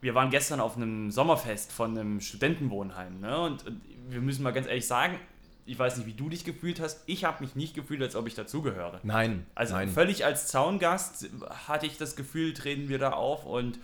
wir 0.00 0.14
waren 0.14 0.30
gestern 0.30 0.60
auf 0.60 0.76
einem 0.76 1.10
Sommerfest 1.10 1.70
von 1.70 1.96
einem 1.96 2.20
Studentenwohnheim 2.20 3.20
ne? 3.20 3.40
und, 3.40 3.66
und 3.66 3.80
wir 4.08 4.20
müssen 4.20 4.42
mal 4.42 4.52
ganz 4.52 4.66
ehrlich 4.66 4.86
sagen, 4.86 5.20
ich 5.66 5.78
weiß 5.78 5.98
nicht, 5.98 6.06
wie 6.06 6.14
du 6.14 6.28
dich 6.28 6.44
gefühlt 6.44 6.80
hast. 6.80 7.04
Ich 7.06 7.24
habe 7.24 7.44
mich 7.44 7.54
nicht 7.54 7.74
gefühlt, 7.74 8.02
als 8.02 8.16
ob 8.16 8.26
ich 8.26 8.34
dazugehöre. 8.34 8.98
Nein. 9.04 9.46
Also 9.54 9.74
nein. 9.74 9.88
völlig 9.88 10.24
als 10.24 10.48
Zaungast 10.48 11.30
hatte 11.68 11.86
ich 11.86 11.96
das 11.96 12.16
Gefühl, 12.16 12.54
treten 12.54 12.88
wir 12.88 12.98
da 12.98 13.12
auf 13.12 13.46
und 13.46 13.78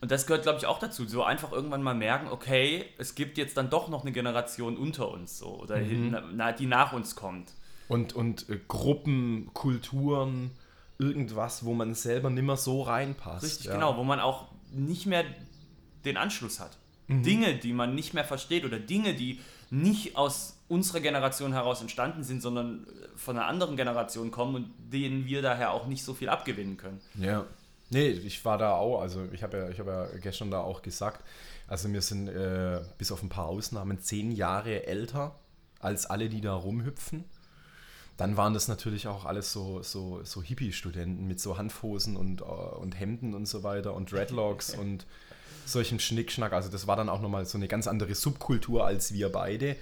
und 0.00 0.12
das 0.12 0.28
gehört, 0.28 0.44
glaube 0.44 0.58
ich, 0.58 0.66
auch 0.66 0.78
dazu. 0.78 1.06
So 1.06 1.24
einfach 1.24 1.50
irgendwann 1.50 1.82
mal 1.82 1.94
merken, 1.94 2.28
okay, 2.28 2.84
es 2.98 3.16
gibt 3.16 3.36
jetzt 3.36 3.56
dann 3.56 3.68
doch 3.68 3.88
noch 3.88 4.02
eine 4.02 4.12
Generation 4.12 4.76
unter 4.76 5.10
uns 5.10 5.38
so 5.38 5.58
oder 5.58 5.78
mhm. 5.78 6.16
na, 6.34 6.52
die 6.52 6.66
nach 6.66 6.92
uns 6.92 7.16
kommt. 7.16 7.52
Und, 7.88 8.12
und 8.12 8.48
äh, 8.48 8.60
Gruppen, 8.68 9.50
Kulturen, 9.54 10.52
irgendwas, 10.98 11.64
wo 11.64 11.74
man 11.74 11.94
selber 11.94 12.30
nimmer 12.30 12.56
so 12.56 12.82
reinpasst. 12.82 13.44
Richtig, 13.44 13.66
ja. 13.66 13.74
genau, 13.74 13.96
wo 13.96 14.04
man 14.04 14.20
auch 14.20 14.48
nicht 14.70 15.06
mehr 15.06 15.24
den 16.04 16.16
Anschluss 16.16 16.60
hat. 16.60 16.76
Mhm. 17.06 17.22
Dinge, 17.22 17.54
die 17.56 17.72
man 17.72 17.94
nicht 17.94 18.14
mehr 18.14 18.24
versteht 18.24 18.64
oder 18.64 18.78
Dinge, 18.78 19.14
die 19.14 19.40
nicht 19.70 20.16
aus 20.16 20.58
unserer 20.68 21.00
Generation 21.00 21.52
heraus 21.52 21.80
entstanden 21.80 22.24
sind, 22.24 22.42
sondern 22.42 22.86
von 23.16 23.36
einer 23.36 23.46
anderen 23.46 23.76
Generation 23.76 24.30
kommen 24.30 24.54
und 24.54 24.74
denen 24.92 25.26
wir 25.26 25.42
daher 25.42 25.72
auch 25.72 25.86
nicht 25.86 26.04
so 26.04 26.14
viel 26.14 26.28
abgewinnen 26.28 26.76
können. 26.76 27.00
Ja. 27.14 27.46
Nee, 27.90 28.08
ich 28.08 28.44
war 28.44 28.58
da 28.58 28.72
auch, 28.72 29.00
also 29.00 29.26
ich 29.32 29.42
habe 29.42 29.56
ja, 29.56 29.78
hab 29.78 29.86
ja 29.86 30.18
gestern 30.18 30.50
da 30.50 30.60
auch 30.60 30.82
gesagt, 30.82 31.24
also 31.66 31.90
wir 31.90 32.02
sind 32.02 32.28
äh, 32.28 32.82
bis 32.98 33.10
auf 33.12 33.22
ein 33.22 33.30
paar 33.30 33.46
Ausnahmen 33.46 34.00
zehn 34.00 34.30
Jahre 34.30 34.86
älter 34.86 35.38
als 35.80 36.04
alle, 36.04 36.28
die 36.28 36.42
da 36.42 36.54
rumhüpfen. 36.54 37.24
Dann 38.18 38.36
waren 38.36 38.52
das 38.52 38.66
natürlich 38.66 39.06
auch 39.06 39.24
alles 39.24 39.52
so, 39.52 39.80
so, 39.82 40.20
so 40.24 40.42
Hippie-Studenten 40.42 41.26
mit 41.26 41.40
so 41.40 41.56
Handhosen 41.56 42.16
und, 42.16 42.42
uh, 42.42 42.76
und 42.80 42.98
Hemden 42.98 43.32
und 43.32 43.46
so 43.46 43.62
weiter 43.62 43.94
und 43.94 44.12
Dreadlocks 44.12 44.74
und 44.78 45.06
solchen 45.64 46.00
Schnickschnack. 46.00 46.52
Also 46.52 46.68
das 46.68 46.88
war 46.88 46.96
dann 46.96 47.08
auch 47.08 47.20
nochmal 47.20 47.46
so 47.46 47.56
eine 47.56 47.68
ganz 47.68 47.86
andere 47.86 48.14
Subkultur 48.16 48.84
als 48.84 49.12
wir 49.12 49.30
beide. 49.30 49.76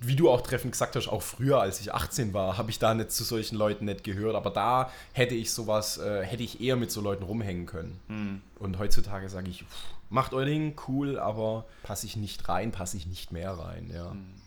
Wie 0.00 0.14
du 0.14 0.30
auch 0.30 0.40
treffend 0.40 0.72
gesagt 0.72 0.94
hast, 0.94 1.08
auch 1.08 1.22
früher, 1.22 1.60
als 1.60 1.80
ich 1.80 1.92
18 1.92 2.32
war, 2.32 2.58
habe 2.58 2.70
ich 2.70 2.78
da 2.78 2.94
nicht 2.94 3.10
zu 3.10 3.24
solchen 3.24 3.56
Leuten 3.56 3.86
nicht 3.86 4.04
gehört. 4.04 4.36
Aber 4.36 4.50
da 4.50 4.90
hätte 5.12 5.34
ich 5.34 5.50
sowas, 5.50 5.98
äh, 5.98 6.24
hätte 6.24 6.44
ich 6.44 6.60
eher 6.60 6.76
mit 6.76 6.92
so 6.92 7.00
Leuten 7.00 7.24
rumhängen 7.24 7.66
können. 7.66 8.00
Mhm. 8.06 8.42
Und 8.60 8.78
heutzutage 8.78 9.28
sage 9.28 9.50
ich, 9.50 9.64
pff, 9.64 9.94
macht 10.10 10.32
euer 10.32 10.44
Ding, 10.44 10.76
cool, 10.86 11.18
aber 11.18 11.64
passe 11.82 12.06
ich 12.06 12.16
nicht 12.16 12.48
rein, 12.48 12.70
passe 12.70 12.96
ich 12.96 13.06
nicht 13.06 13.32
mehr 13.32 13.52
rein, 13.52 13.90
ja. 13.92 14.14
Mhm. 14.14 14.41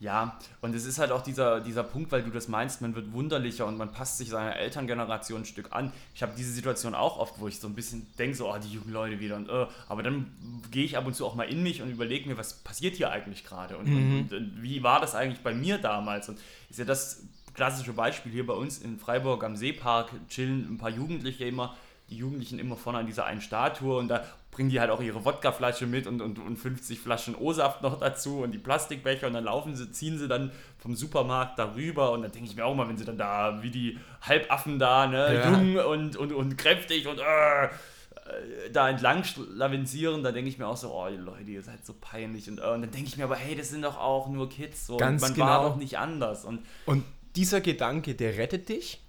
Ja, 0.00 0.38
und 0.60 0.74
es 0.74 0.84
ist 0.84 0.98
halt 0.98 1.12
auch 1.12 1.22
dieser, 1.22 1.60
dieser 1.60 1.82
Punkt, 1.82 2.12
weil 2.12 2.22
du 2.22 2.30
das 2.30 2.48
meinst, 2.48 2.82
man 2.82 2.94
wird 2.94 3.12
wunderlicher 3.12 3.66
und 3.66 3.76
man 3.76 3.92
passt 3.92 4.18
sich 4.18 4.28
seiner 4.28 4.56
Elterngeneration 4.56 5.42
ein 5.42 5.44
Stück 5.44 5.72
an. 5.72 5.92
Ich 6.14 6.22
habe 6.22 6.32
diese 6.36 6.52
Situation 6.52 6.94
auch 6.94 7.18
oft, 7.18 7.40
wo 7.40 7.48
ich 7.48 7.58
so 7.60 7.68
ein 7.68 7.74
bisschen 7.74 8.06
denke, 8.18 8.36
so, 8.36 8.52
oh, 8.52 8.56
die 8.58 8.72
jungen 8.72 8.92
Leute 8.92 9.20
wieder 9.20 9.36
und 9.36 9.48
äh, 9.48 9.66
aber 9.88 10.02
dann 10.02 10.32
gehe 10.70 10.84
ich 10.84 10.96
ab 10.96 11.06
und 11.06 11.14
zu 11.14 11.24
auch 11.24 11.34
mal 11.34 11.44
in 11.44 11.62
mich 11.62 11.80
und 11.80 11.90
überlege 11.90 12.28
mir, 12.28 12.36
was 12.36 12.54
passiert 12.54 12.96
hier 12.96 13.10
eigentlich 13.10 13.44
gerade 13.44 13.76
und, 13.76 13.88
mhm. 13.88 14.20
und, 14.20 14.32
und, 14.32 14.62
wie 14.62 14.82
war 14.82 15.00
das 15.00 15.14
eigentlich 15.14 15.42
bei 15.42 15.54
mir 15.54 15.78
damals? 15.78 16.28
Und 16.28 16.38
ist 16.68 16.78
ja 16.78 16.84
das 16.84 17.22
klassische 17.54 17.92
Beispiel 17.92 18.32
hier 18.32 18.46
bei 18.46 18.54
uns 18.54 18.78
in 18.78 18.98
Freiburg 18.98 19.44
am 19.44 19.56
Seepark, 19.56 20.10
chillen 20.28 20.74
ein 20.74 20.78
paar 20.78 20.90
Jugendliche 20.90 21.44
immer 21.44 21.74
die 22.10 22.16
Jugendlichen 22.16 22.58
immer 22.58 22.76
vorne 22.76 22.98
an 22.98 23.06
dieser 23.06 23.24
einen 23.24 23.40
Statue 23.40 23.96
und 23.96 24.08
da 24.08 24.24
bringen 24.54 24.70
die 24.70 24.78
halt 24.78 24.90
auch 24.90 25.02
ihre 25.02 25.24
Wodkaflasche 25.24 25.86
mit 25.86 26.06
und, 26.06 26.22
und, 26.22 26.38
und 26.38 26.56
50 26.56 27.00
Flaschen 27.00 27.34
O-Saft 27.34 27.82
noch 27.82 27.98
dazu 27.98 28.42
und 28.42 28.52
die 28.52 28.58
Plastikbecher 28.58 29.26
und 29.26 29.34
dann 29.34 29.44
laufen 29.44 29.74
sie, 29.74 29.90
ziehen 29.90 30.16
sie 30.16 30.28
dann 30.28 30.52
vom 30.78 30.94
Supermarkt 30.94 31.58
darüber 31.58 32.12
und 32.12 32.22
dann 32.22 32.30
denke 32.30 32.48
ich 32.48 32.56
mir 32.56 32.64
auch 32.64 32.74
mal, 32.74 32.88
wenn 32.88 32.96
sie 32.96 33.04
dann 33.04 33.18
da 33.18 33.62
wie 33.62 33.70
die 33.70 33.98
Halbaffen 34.22 34.78
da, 34.78 35.08
ne, 35.08 35.34
ja. 35.34 35.50
jung 35.50 35.76
und, 35.76 36.16
und, 36.16 36.32
und 36.32 36.56
kräftig 36.56 37.08
und 37.08 37.18
äh, 37.18 37.68
da 38.72 38.88
entlang 38.88 39.24
lavenzieren, 39.50 40.22
da 40.22 40.30
denke 40.30 40.48
ich 40.48 40.58
mir 40.58 40.68
auch 40.68 40.76
so, 40.76 40.92
oh 40.94 41.08
Leute, 41.08 41.50
ihr 41.50 41.62
seid 41.62 41.84
so 41.84 41.92
peinlich 42.00 42.48
und, 42.48 42.58
äh, 42.58 42.62
und 42.62 42.82
dann 42.82 42.90
denke 42.92 43.08
ich 43.08 43.16
mir 43.16 43.24
aber, 43.24 43.36
hey, 43.36 43.56
das 43.56 43.70
sind 43.70 43.82
doch 43.82 43.98
auch 43.98 44.28
nur 44.28 44.48
Kids, 44.48 44.86
so, 44.86 44.96
Ganz 44.98 45.20
man 45.20 45.34
genau. 45.34 45.46
war 45.46 45.68
doch 45.68 45.76
nicht 45.76 45.98
anders 45.98 46.44
und, 46.44 46.60
und 46.86 47.04
dieser 47.34 47.60
Gedanke, 47.60 48.14
der 48.14 48.38
rettet 48.38 48.68
dich 48.68 49.03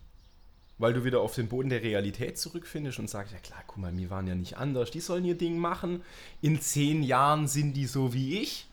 weil 0.78 0.94
du 0.94 1.04
wieder 1.06 1.22
auf 1.22 1.36
den 1.36 1.48
Boden 1.48 1.70
der 1.70 1.82
Realität 1.82 2.38
zurückfindest 2.38 3.00
und 3.00 3.10
sagst, 3.10 3.34
ja 3.34 3.40
klar, 3.40 3.64
guck 3.68 3.78
mal, 3.78 3.96
wir 3.96 4.10
waren 4.10 4.28
ja 4.28 4.36
nicht 4.36 4.58
anders, 4.58 4.92
die 4.92 5.00
sollen 5.00 5.26
ihr 5.26 5.38
Ding 5.38 5.58
machen, 5.58 6.04
in 6.42 6.60
zehn 6.62 7.04
Jahren 7.04 7.48
sind 7.48 7.74
die 7.74 7.88
so 7.88 8.14
wie 8.14 8.40
ich. 8.40 8.68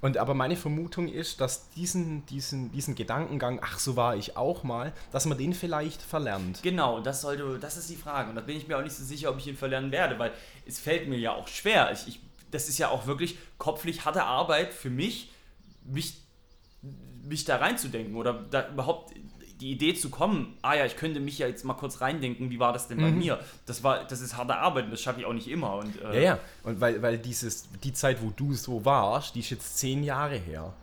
Und 0.00 0.18
aber 0.18 0.34
meine 0.34 0.56
Vermutung 0.56 1.08
ist, 1.08 1.40
dass 1.40 1.70
diesen, 1.70 2.26
diesen, 2.26 2.70
diesen 2.72 2.94
Gedankengang, 2.94 3.60
ach 3.62 3.78
so 3.78 3.96
war 3.96 4.16
ich 4.16 4.36
auch 4.36 4.62
mal, 4.62 4.92
dass 5.12 5.24
man 5.24 5.38
den 5.38 5.54
vielleicht 5.54 6.02
verlernt. 6.02 6.62
Genau, 6.62 7.00
das 7.00 7.22
sollte, 7.22 7.58
das 7.58 7.78
ist 7.78 7.88
die 7.88 7.96
Frage. 7.96 8.28
Und 8.28 8.36
da 8.36 8.42
bin 8.42 8.56
ich 8.56 8.68
mir 8.68 8.76
auch 8.76 8.82
nicht 8.82 8.94
so 8.94 9.02
sicher, 9.02 9.30
ob 9.30 9.38
ich 9.38 9.46
ihn 9.46 9.56
verlernen 9.56 9.92
werde, 9.92 10.18
weil 10.18 10.32
es 10.66 10.78
fällt 10.78 11.08
mir 11.08 11.18
ja 11.18 11.32
auch 11.32 11.48
schwer. 11.48 11.90
Ich, 11.92 12.06
ich, 12.06 12.20
das 12.50 12.68
ist 12.68 12.76
ja 12.76 12.90
auch 12.90 13.06
wirklich 13.06 13.38
kopflich 13.56 14.04
harte 14.04 14.24
Arbeit 14.24 14.74
für 14.74 14.90
mich, 14.90 15.30
mich, 15.84 16.20
mich 17.22 17.46
da 17.46 17.56
reinzudenken 17.56 18.16
oder 18.16 18.34
da 18.34 18.68
überhaupt 18.68 19.14
die 19.64 19.70
Idee 19.70 19.94
zu 19.94 20.10
kommen, 20.10 20.58
ah 20.60 20.74
ja, 20.74 20.84
ich 20.84 20.94
könnte 20.94 21.20
mich 21.20 21.38
ja 21.38 21.46
jetzt 21.46 21.64
mal 21.64 21.72
kurz 21.72 22.02
reindenken, 22.02 22.50
wie 22.50 22.58
war 22.58 22.74
das 22.74 22.86
denn 22.86 22.98
bei 22.98 23.10
mhm. 23.10 23.16
mir? 23.16 23.40
Das 23.64 23.82
war, 23.82 24.04
das 24.04 24.20
ist 24.20 24.36
harte 24.36 24.56
Arbeit 24.56 24.84
und 24.84 24.90
das 24.90 25.00
schaffe 25.00 25.20
ich 25.20 25.26
auch 25.26 25.32
nicht 25.32 25.48
immer. 25.48 25.76
Und, 25.76 26.02
äh 26.02 26.16
ja, 26.16 26.20
ja, 26.20 26.38
und 26.64 26.82
weil, 26.82 27.00
weil 27.00 27.16
dieses, 27.16 27.66
die 27.82 27.94
Zeit, 27.94 28.22
wo 28.22 28.28
du 28.28 28.52
so 28.52 28.84
warst, 28.84 29.34
die 29.34 29.40
ist 29.40 29.48
jetzt 29.48 29.78
zehn 29.78 30.04
Jahre 30.04 30.36
her. 30.36 30.74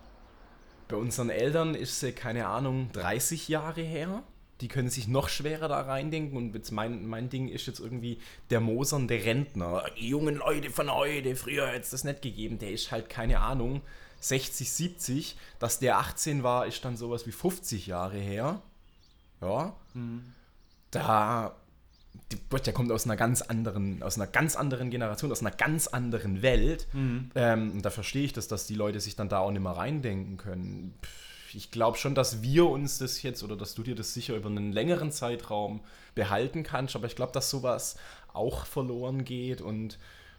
Bei 0.88 0.96
unseren 0.96 1.30
Eltern 1.30 1.76
ist 1.76 2.00
sie, 2.00 2.10
keine 2.10 2.48
Ahnung, 2.48 2.90
30 2.94 3.46
Jahre 3.46 3.82
her. 3.82 4.24
Die 4.60 4.66
können 4.66 4.90
sich 4.90 5.06
noch 5.06 5.28
schwerer 5.28 5.68
da 5.68 5.82
reindenken 5.82 6.36
und 6.36 6.52
jetzt 6.52 6.72
mein, 6.72 7.06
mein 7.06 7.28
Ding 7.28 7.48
ist 7.48 7.68
jetzt 7.68 7.78
irgendwie 7.78 8.18
der 8.50 8.58
mosernde 8.58 9.14
Rentner. 9.14 9.84
Die 9.96 10.08
jungen 10.08 10.34
Leute 10.34 10.70
von 10.70 10.92
heute, 10.92 11.36
früher 11.36 11.68
hätte 11.68 11.82
es 11.82 11.90
das 11.90 12.02
nicht 12.02 12.22
gegeben, 12.22 12.58
der 12.58 12.72
ist 12.72 12.90
halt, 12.90 13.08
keine 13.08 13.38
Ahnung, 13.38 13.80
60, 14.18 14.72
70, 14.72 15.36
dass 15.60 15.78
der 15.78 15.98
18 15.98 16.42
war, 16.42 16.66
ist 16.66 16.84
dann 16.84 16.96
sowas 16.96 17.28
wie 17.28 17.32
50 17.32 17.86
Jahre 17.86 18.18
her. 18.18 18.60
Ja. 19.42 19.74
Mhm. 19.94 20.22
Da 20.90 21.54
der 22.64 22.72
kommt 22.72 22.90
aus 22.92 23.04
einer 23.04 23.16
ganz 23.16 23.42
anderen, 23.42 24.02
aus 24.02 24.16
einer 24.16 24.26
ganz 24.26 24.56
anderen 24.56 24.90
Generation, 24.90 25.30
aus 25.32 25.40
einer 25.40 25.50
ganz 25.50 25.86
anderen 25.86 26.42
Welt. 26.42 26.86
Mhm. 26.92 27.30
Ähm, 27.34 27.72
und 27.72 27.84
da 27.84 27.90
verstehe 27.90 28.24
ich 28.24 28.32
das, 28.32 28.48
dass 28.48 28.66
die 28.66 28.74
Leute 28.74 29.00
sich 29.00 29.16
dann 29.16 29.28
da 29.28 29.38
auch 29.38 29.50
nicht 29.50 29.62
mehr 29.62 29.72
reindenken 29.72 30.36
können. 30.36 30.94
Ich 31.54 31.70
glaube 31.70 31.98
schon, 31.98 32.14
dass 32.14 32.42
wir 32.42 32.66
uns 32.66 32.98
das 32.98 33.22
jetzt 33.22 33.42
oder 33.42 33.56
dass 33.56 33.74
du 33.74 33.82
dir 33.82 33.94
das 33.94 34.14
sicher 34.14 34.34
über 34.34 34.48
einen 34.48 34.72
längeren 34.72 35.12
Zeitraum 35.12 35.80
behalten 36.14 36.62
kannst, 36.62 36.96
aber 36.96 37.06
ich 37.06 37.16
glaube, 37.16 37.32
dass 37.32 37.50
sowas 37.50 37.96
auch 38.32 38.64
verloren 38.64 39.24
geht 39.24 39.60
und 39.60 39.98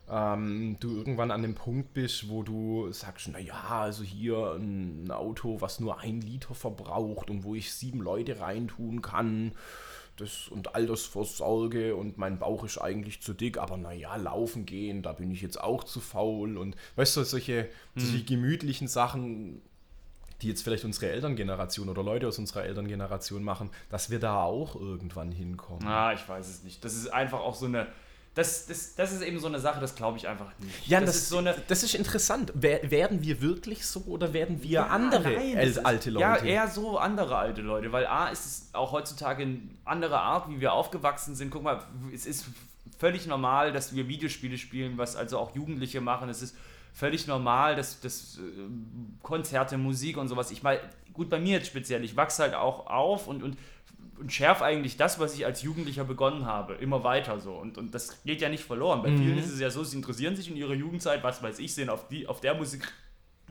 ähm, 0.09 0.77
du 0.79 0.95
irgendwann 0.95 1.31
an 1.31 1.41
dem 1.41 1.55
Punkt 1.55 1.93
bist, 1.93 2.29
wo 2.29 2.43
du 2.43 2.91
sagst, 2.91 3.29
naja, 3.29 3.55
also 3.69 4.03
hier 4.03 4.53
ein 4.53 5.09
Auto, 5.11 5.61
was 5.61 5.79
nur 5.79 5.99
ein 5.99 6.21
Liter 6.21 6.53
verbraucht 6.53 7.29
und 7.29 7.43
wo 7.43 7.55
ich 7.55 7.73
sieben 7.73 8.01
Leute 8.01 8.39
reintun 8.39 9.01
kann 9.01 9.53
das 10.17 10.47
und 10.47 10.75
Altersvorsorge 10.75 11.95
und 11.95 12.17
mein 12.17 12.37
Bauch 12.37 12.63
ist 12.63 12.77
eigentlich 12.77 13.21
zu 13.21 13.33
dick, 13.33 13.57
aber 13.57 13.77
naja, 13.77 14.15
laufen 14.15 14.65
gehen, 14.65 15.01
da 15.01 15.13
bin 15.13 15.31
ich 15.31 15.41
jetzt 15.41 15.59
auch 15.59 15.83
zu 15.83 15.99
faul 15.99 16.57
und 16.57 16.75
weißt 16.95 17.17
du, 17.17 17.23
solche, 17.23 17.63
hm. 17.63 17.69
solche 17.95 18.23
gemütlichen 18.23 18.87
Sachen, 18.87 19.61
die 20.41 20.49
jetzt 20.49 20.63
vielleicht 20.63 20.85
unsere 20.85 21.09
Elterngeneration 21.09 21.89
oder 21.89 22.03
Leute 22.03 22.27
aus 22.27 22.37
unserer 22.37 22.63
Elterngeneration 22.63 23.43
machen, 23.43 23.71
dass 23.89 24.09
wir 24.11 24.19
da 24.19 24.43
auch 24.43 24.75
irgendwann 24.75 25.31
hinkommen. 25.31 25.87
Ah, 25.87 26.13
ich 26.13 26.27
weiß 26.27 26.47
es 26.47 26.63
nicht. 26.63 26.83
Das 26.85 26.95
ist 26.95 27.07
einfach 27.07 27.39
auch 27.39 27.55
so 27.55 27.65
eine 27.65 27.87
das, 28.35 28.65
das, 28.65 28.95
das 28.95 29.11
ist 29.11 29.21
eben 29.21 29.39
so 29.39 29.47
eine 29.47 29.59
Sache, 29.59 29.79
das 29.79 29.93
glaube 29.93 30.17
ich 30.17 30.27
einfach 30.27 30.47
nicht. 30.59 30.87
Ja, 30.87 30.99
das, 30.99 31.09
das, 31.09 31.15
ist 31.17 31.29
so 31.29 31.37
eine. 31.37 31.55
Das 31.67 31.83
ist 31.83 31.93
interessant. 31.93 32.51
werden 32.55 33.21
wir 33.21 33.41
wirklich 33.41 33.85
so 33.85 34.01
oder 34.07 34.33
werden 34.33 34.63
wir 34.63 34.69
ja, 34.69 34.87
andere 34.87 35.33
nein, 35.33 35.57
ist, 35.57 35.85
alte 35.85 36.09
Leute? 36.09 36.21
Ja, 36.21 36.37
eher 36.37 36.67
so 36.67 36.97
andere 36.97 37.37
alte 37.37 37.61
Leute, 37.61 37.91
weil 37.91 38.07
A 38.07 38.29
ist 38.29 38.45
es 38.45 38.69
auch 38.73 38.91
heutzutage 38.91 39.43
eine 39.43 39.59
andere 39.85 40.19
Art, 40.19 40.49
wie 40.49 40.59
wir 40.59 40.73
aufgewachsen 40.73 41.35
sind. 41.35 41.51
Guck 41.51 41.61
mal, 41.61 41.83
es 42.11 42.25
ist 42.25 42.45
völlig 42.97 43.27
normal, 43.27 43.71
dass 43.71 43.93
wir 43.93 44.07
Videospiele 44.07 44.57
spielen, 44.57 44.97
was 44.97 45.15
also 45.15 45.37
auch 45.37 45.55
Jugendliche 45.55 46.01
machen. 46.01 46.27
Es 46.29 46.41
ist 46.41 46.55
völlig 46.91 47.27
normal, 47.27 47.75
dass, 47.75 47.99
dass 47.99 48.37
äh, 48.37 48.41
Konzerte, 49.21 49.77
Musik 49.77 50.17
und 50.17 50.27
sowas. 50.27 50.49
Ich 50.49 50.63
meine, 50.63 50.79
gut, 51.13 51.29
bei 51.29 51.39
mir 51.39 51.53
jetzt 51.53 51.67
speziell, 51.67 52.03
ich 52.03 52.15
wachse 52.15 52.41
halt 52.41 52.55
auch 52.55 52.87
auf 52.87 53.27
und, 53.27 53.43
und 53.43 53.57
und 54.23 54.31
schärfe 54.31 54.63
eigentlich 54.63 54.95
das, 54.95 55.19
was 55.19 55.35
ich 55.35 55.45
als 55.45 55.61
Jugendlicher 55.63 56.05
begonnen 56.05 56.45
habe, 56.45 56.75
immer 56.75 57.03
weiter 57.03 57.39
so. 57.41 57.51
Und, 57.51 57.77
und 57.77 57.93
das 57.93 58.23
geht 58.23 58.41
ja 58.41 58.47
nicht 58.47 58.63
verloren. 58.63 59.03
Bei 59.03 59.09
mhm. 59.09 59.17
vielen 59.17 59.37
ist 59.37 59.51
es 59.51 59.59
ja 59.59 59.69
so, 59.69 59.83
sie 59.83 59.97
interessieren 59.97 60.37
sich 60.37 60.49
in 60.49 60.55
ihrer 60.55 60.73
Jugendzeit, 60.73 61.23
was 61.23 61.43
weiß 61.43 61.59
ich, 61.59 61.75
sind 61.75 61.89
auf, 61.89 62.07
die, 62.07 62.25
auf 62.25 62.39
der 62.39 62.55
Musik 62.55 62.87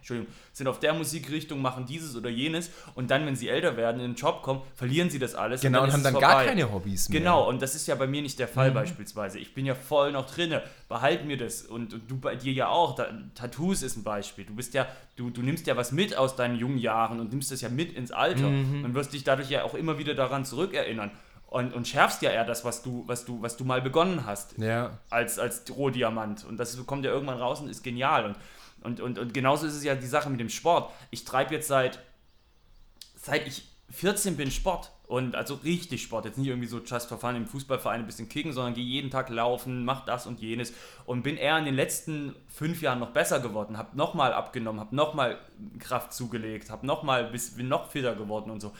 Entschuldigung, 0.02 0.34
sind 0.52 0.66
auf 0.66 0.80
der 0.80 0.94
Musikrichtung, 0.94 1.62
machen 1.62 1.86
dieses 1.86 2.16
oder 2.16 2.28
jenes 2.28 2.70
und 2.96 3.12
dann, 3.12 3.24
wenn 3.24 3.36
sie 3.36 3.48
älter 3.48 3.76
werden, 3.76 4.00
in 4.00 4.12
den 4.12 4.16
Job 4.16 4.42
kommen, 4.42 4.62
verlieren 4.74 5.10
sie 5.10 5.20
das 5.20 5.36
alles. 5.36 5.60
Genau, 5.60 5.78
und, 5.78 5.86
und 5.86 5.92
haben 5.92 6.02
dann 6.02 6.12
vorbei. 6.14 6.26
gar 6.26 6.44
keine 6.44 6.72
Hobbys 6.72 7.08
mehr. 7.08 7.20
Genau, 7.20 7.48
und 7.48 7.62
das 7.62 7.76
ist 7.76 7.86
ja 7.86 7.94
bei 7.94 8.08
mir 8.08 8.20
nicht 8.20 8.36
der 8.40 8.48
Fall 8.48 8.70
mhm. 8.70 8.74
beispielsweise. 8.74 9.38
Ich 9.38 9.54
bin 9.54 9.64
ja 9.64 9.76
voll 9.76 10.10
noch 10.10 10.28
drinne, 10.28 10.64
behalt 10.88 11.24
mir 11.24 11.36
das 11.36 11.62
und, 11.62 11.94
und, 11.94 12.10
du 12.10 12.18
bei 12.18 12.34
dir 12.34 12.52
ja 12.52 12.68
auch. 12.68 12.96
Da, 12.96 13.06
Tattoos 13.36 13.82
ist 13.82 13.96
ein 13.96 14.02
Beispiel. 14.02 14.44
Du 14.44 14.56
bist 14.56 14.74
ja, 14.74 14.88
du, 15.14 15.30
du 15.30 15.40
nimmst 15.40 15.68
ja 15.68 15.76
was 15.76 15.92
mit 15.92 16.16
aus 16.16 16.34
deinen 16.34 16.58
jungen 16.58 16.78
Jahren 16.78 17.20
und 17.20 17.30
nimmst 17.30 17.52
das 17.52 17.60
ja 17.60 17.68
mit 17.68 17.92
ins 17.92 18.10
Alter 18.10 18.48
mhm. 18.48 18.84
und 18.84 18.94
wirst 18.94 19.12
dich 19.12 19.22
dadurch 19.22 19.50
ja 19.50 19.62
auch 19.62 19.74
immer 19.74 19.98
wieder 19.98 20.14
daran 20.14 20.44
zurückerinnern. 20.44 21.12
Und, 21.46 21.74
und, 21.74 21.86
schärfst 21.86 22.22
ja 22.22 22.30
eher 22.30 22.46
das, 22.46 22.64
was 22.64 22.82
du, 22.82 23.04
was 23.06 23.26
du, 23.26 23.40
was 23.42 23.58
du 23.58 23.64
mal 23.64 23.82
begonnen 23.82 24.24
hast. 24.26 24.56
Ja. 24.56 24.98
Als, 25.10 25.38
als 25.38 25.64
Rohdiamant. 25.70 26.44
Und 26.44 26.56
das 26.56 26.84
kommt 26.86 27.04
ja 27.04 27.12
irgendwann 27.12 27.38
raus 27.38 27.60
und 27.60 27.68
ist 27.68 27.84
genial. 27.84 28.24
Und 28.24 28.36
und, 28.84 29.00
und, 29.00 29.18
und 29.18 29.34
genauso 29.34 29.66
ist 29.66 29.74
es 29.74 29.84
ja 29.84 29.94
die 29.94 30.06
Sache 30.06 30.30
mit 30.30 30.40
dem 30.40 30.48
Sport. 30.48 30.92
Ich 31.10 31.24
treibe 31.24 31.54
jetzt 31.54 31.68
seit, 31.68 31.98
seit 33.16 33.46
ich 33.46 33.64
14 33.90 34.36
bin 34.36 34.50
Sport. 34.50 34.90
Und 35.06 35.36
also 35.36 35.56
richtig 35.56 36.02
Sport. 36.02 36.24
Jetzt 36.24 36.38
nicht 36.38 36.48
irgendwie 36.48 36.66
so 36.66 36.78
just 36.78 37.06
for 37.06 37.18
fun 37.18 37.36
im 37.36 37.46
Fußballverein 37.46 38.00
ein 38.00 38.06
bisschen 38.06 38.30
kicken, 38.30 38.54
sondern 38.54 38.72
gehe 38.72 38.84
jeden 38.84 39.10
Tag 39.10 39.28
laufen, 39.28 39.84
mach 39.84 40.06
das 40.06 40.26
und 40.26 40.40
jenes. 40.40 40.72
Und 41.04 41.22
bin 41.22 41.36
eher 41.36 41.58
in 41.58 41.66
den 41.66 41.74
letzten 41.74 42.34
fünf 42.48 42.80
Jahren 42.80 42.98
noch 42.98 43.10
besser 43.10 43.40
geworden. 43.40 43.76
Hab 43.76 43.94
nochmal 43.94 44.32
abgenommen, 44.32 44.80
hab 44.80 44.92
nochmal 44.92 45.38
Kraft 45.78 46.14
zugelegt, 46.14 46.70
hab 46.70 46.82
nochmal, 46.82 47.30
bin 47.56 47.68
noch 47.68 47.90
fitter 47.90 48.14
geworden 48.14 48.50
und 48.50 48.60
so. 48.60 48.72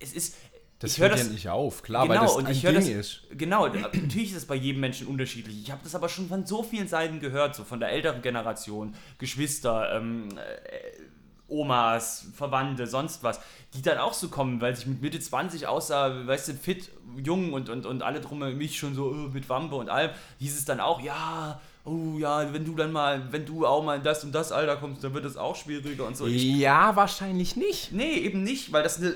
Es 0.00 0.12
ist, 0.12 0.36
Das 0.84 0.92
ich 0.92 1.00
hört 1.00 1.12
ja 1.12 1.18
das- 1.18 1.30
nicht 1.30 1.48
auf, 1.48 1.82
klar, 1.82 2.06
genau, 2.06 2.14
weil 2.20 2.26
das 2.26 2.36
und 2.36 2.46
ein 2.46 2.52
ich 2.52 2.62
höre 2.64 2.72
Ding 2.72 2.80
das, 2.80 3.06
ist. 3.06 3.22
Genau, 3.30 3.66
natürlich 3.92 4.30
ist 4.30 4.36
es 4.38 4.46
bei 4.46 4.54
jedem 4.54 4.80
Menschen 4.80 5.06
unterschiedlich. 5.06 5.60
Ich 5.62 5.70
habe 5.70 5.80
das 5.82 5.94
aber 5.94 6.08
schon 6.08 6.28
von 6.28 6.46
so 6.46 6.62
vielen 6.62 6.88
Seiten 6.88 7.20
gehört, 7.20 7.54
so 7.54 7.64
von 7.64 7.80
der 7.80 7.90
älteren 7.90 8.22
Generation, 8.22 8.94
Geschwister, 9.18 9.96
ähm, 9.96 10.28
äh, 10.36 11.02
Omas, 11.46 12.26
Verwandte, 12.34 12.86
sonst 12.86 13.22
was, 13.22 13.38
die 13.74 13.82
dann 13.82 13.98
auch 13.98 14.14
so 14.14 14.28
kommen, 14.28 14.60
weil 14.60 14.74
sich 14.74 14.86
mit 14.86 15.02
Mitte 15.02 15.20
20 15.20 15.66
aussah, 15.66 16.26
weißt 16.26 16.48
du, 16.48 16.52
fit, 16.54 16.90
jung 17.22 17.52
und, 17.52 17.68
und, 17.68 17.84
und 17.86 18.02
alle 18.02 18.20
drum 18.20 18.38
mich 18.56 18.78
schon 18.78 18.94
so 18.94 19.12
äh, 19.12 19.28
mit 19.32 19.48
Wampe 19.48 19.74
und 19.76 19.88
allem, 19.90 20.10
hieß 20.38 20.56
es 20.56 20.64
dann 20.64 20.80
auch, 20.80 21.00
ja, 21.02 21.60
oh 21.84 22.18
ja, 22.18 22.52
wenn 22.52 22.64
du 22.64 22.74
dann 22.74 22.92
mal, 22.92 23.30
wenn 23.30 23.44
du 23.44 23.66
auch 23.66 23.84
mal 23.84 23.98
in 23.98 24.02
das 24.02 24.24
und 24.24 24.32
das 24.34 24.52
Alter 24.52 24.76
kommst, 24.76 25.04
dann 25.04 25.12
wird 25.12 25.26
es 25.26 25.36
auch 25.36 25.54
schwieriger 25.54 26.06
und 26.06 26.16
so. 26.16 26.26
Ich 26.26 26.42
Ja, 26.42 26.96
wahrscheinlich 26.96 27.56
nicht. 27.56 27.92
Nee, 27.92 28.14
eben 28.14 28.42
nicht, 28.42 28.72
weil 28.72 28.82
das 28.82 28.98
eine 28.98 29.14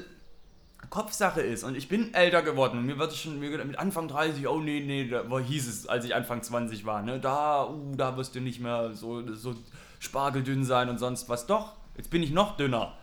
Kopfsache 0.90 1.40
ist. 1.40 1.64
Und 1.64 1.76
ich 1.76 1.88
bin 1.88 2.14
älter 2.14 2.42
geworden. 2.42 2.78
Und 2.78 2.86
mir 2.86 2.98
wird 2.98 3.12
es 3.12 3.18
schon 3.18 3.38
mir 3.38 3.64
mit 3.64 3.78
Anfang 3.78 4.08
30, 4.08 4.46
oh 4.48 4.60
nee, 4.60 4.80
nee, 4.80 5.08
da 5.08 5.28
war, 5.30 5.40
hieß 5.40 5.68
es, 5.68 5.86
als 5.86 6.04
ich 6.04 6.14
Anfang 6.14 6.42
20 6.42 6.84
war, 6.86 7.02
ne? 7.02 7.20
Da, 7.20 7.68
uh, 7.68 7.94
da 7.96 8.16
wirst 8.16 8.34
du 8.34 8.40
nicht 8.40 8.60
mehr 8.60 8.92
so, 8.94 9.34
so 9.34 9.54
spargeldünn 9.98 10.64
sein 10.64 10.88
und 10.88 10.98
sonst 10.98 11.28
was. 11.28 11.46
Doch, 11.46 11.74
jetzt 11.96 12.10
bin 12.10 12.22
ich 12.22 12.30
noch 12.30 12.56
dünner. 12.56 12.94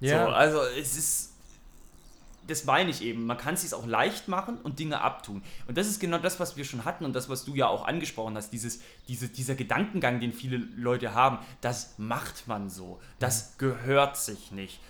Ja. 0.00 0.24
So, 0.24 0.30
also 0.30 0.60
es 0.78 0.96
ist. 0.96 1.34
Das 2.48 2.64
meine 2.64 2.90
ich 2.90 3.02
eben. 3.02 3.24
Man 3.26 3.38
kann 3.38 3.54
es 3.54 3.62
sich 3.62 3.72
auch 3.74 3.86
leicht 3.86 4.26
machen 4.28 4.58
und 4.62 4.78
Dinge 4.78 5.00
abtun. 5.00 5.42
Und 5.66 5.78
das 5.78 5.86
ist 5.86 6.00
genau 6.00 6.18
das, 6.18 6.40
was 6.40 6.56
wir 6.56 6.64
schon 6.64 6.84
hatten 6.84 7.04
und 7.04 7.12
das, 7.14 7.28
was 7.28 7.44
du 7.44 7.54
ja 7.54 7.68
auch 7.68 7.86
angesprochen 7.86 8.36
hast. 8.36 8.50
Dieses, 8.52 8.80
diese, 9.06 9.28
dieser 9.28 9.54
Gedankengang, 9.54 10.18
den 10.20 10.32
viele 10.32 10.56
Leute 10.76 11.14
haben, 11.14 11.38
das 11.60 11.94
macht 11.98 12.48
man 12.48 12.70
so. 12.70 13.00
Das 13.20 13.56
gehört 13.58 14.16
sich 14.16 14.50
nicht. 14.52 14.80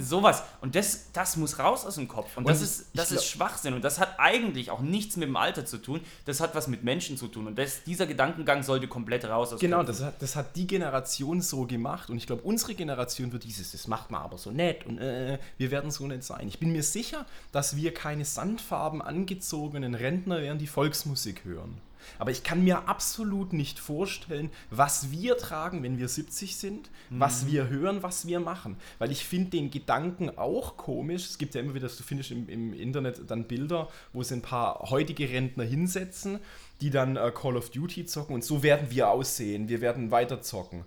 Sowas. 0.00 0.42
Und 0.60 0.74
das, 0.74 1.10
das 1.12 1.36
muss 1.36 1.58
raus 1.58 1.84
aus 1.86 1.94
dem 1.94 2.08
Kopf. 2.08 2.36
Und, 2.36 2.44
Und 2.44 2.50
das, 2.50 2.60
ist, 2.62 2.86
das 2.94 3.12
ist 3.12 3.24
Schwachsinn. 3.24 3.74
Und 3.74 3.82
das 3.82 3.98
hat 3.98 4.18
eigentlich 4.18 4.70
auch 4.70 4.80
nichts 4.80 5.16
mit 5.16 5.28
dem 5.28 5.36
Alter 5.36 5.64
zu 5.64 5.78
tun. 5.78 6.00
Das 6.24 6.40
hat 6.40 6.54
was 6.54 6.68
mit 6.68 6.84
Menschen 6.84 7.16
zu 7.16 7.28
tun. 7.28 7.46
Und 7.46 7.58
das, 7.58 7.84
dieser 7.84 8.06
Gedankengang 8.06 8.62
sollte 8.62 8.88
komplett 8.88 9.24
raus 9.24 9.52
aus 9.52 9.60
Genau, 9.60 9.78
Köpfen. 9.78 9.92
das 9.94 10.02
hat, 10.04 10.22
das 10.22 10.36
hat 10.36 10.56
die 10.56 10.66
Generation 10.66 11.40
so 11.40 11.64
gemacht 11.66 12.10
und 12.10 12.16
ich 12.16 12.26
glaube, 12.26 12.42
unsere 12.42 12.74
Generation 12.74 13.32
wird 13.32 13.44
dieses, 13.44 13.72
das 13.72 13.86
macht 13.86 14.10
man 14.10 14.22
aber 14.22 14.38
so 14.38 14.50
nett 14.50 14.84
und 14.86 14.98
äh, 14.98 15.38
wir 15.56 15.70
werden 15.70 15.90
so 15.90 16.06
nett 16.06 16.24
sein. 16.24 16.48
Ich 16.48 16.58
bin 16.58 16.72
mir 16.72 16.80
sicher, 16.92 17.26
dass 17.52 17.76
wir 17.76 17.94
keine 17.94 18.24
sandfarben 18.24 19.02
angezogenen 19.02 19.94
Rentner 19.94 20.40
wären, 20.40 20.58
die 20.58 20.66
Volksmusik 20.66 21.44
hören. 21.44 21.80
Aber 22.18 22.30
ich 22.30 22.42
kann 22.42 22.64
mir 22.64 22.88
absolut 22.88 23.52
nicht 23.52 23.78
vorstellen, 23.78 24.50
was 24.70 25.10
wir 25.10 25.36
tragen, 25.36 25.82
wenn 25.82 25.98
wir 25.98 26.08
70 26.08 26.56
sind, 26.56 26.90
was 27.10 27.46
wir 27.46 27.68
hören, 27.68 28.02
was 28.02 28.26
wir 28.26 28.40
machen. 28.40 28.76
Weil 28.98 29.10
ich 29.10 29.24
finde 29.24 29.50
den 29.50 29.70
Gedanken 29.70 30.36
auch 30.38 30.76
komisch. 30.76 31.26
Es 31.26 31.38
gibt 31.38 31.54
ja 31.54 31.60
immer 31.60 31.74
wieder, 31.74 31.88
du 31.88 32.02
findest 32.02 32.30
im, 32.30 32.48
im 32.48 32.72
Internet 32.72 33.30
dann 33.30 33.44
Bilder, 33.44 33.88
wo 34.12 34.22
sie 34.22 34.34
ein 34.34 34.42
paar 34.42 34.90
heutige 34.90 35.28
Rentner 35.28 35.64
hinsetzen, 35.64 36.38
die 36.80 36.90
dann 36.90 37.16
äh, 37.16 37.32
Call 37.34 37.56
of 37.56 37.70
Duty 37.70 38.06
zocken 38.06 38.34
und 38.34 38.44
so 38.44 38.62
werden 38.62 38.90
wir 38.90 39.10
aussehen. 39.10 39.68
Wir 39.68 39.80
werden 39.80 40.10
weiter 40.10 40.40
zocken. 40.42 40.84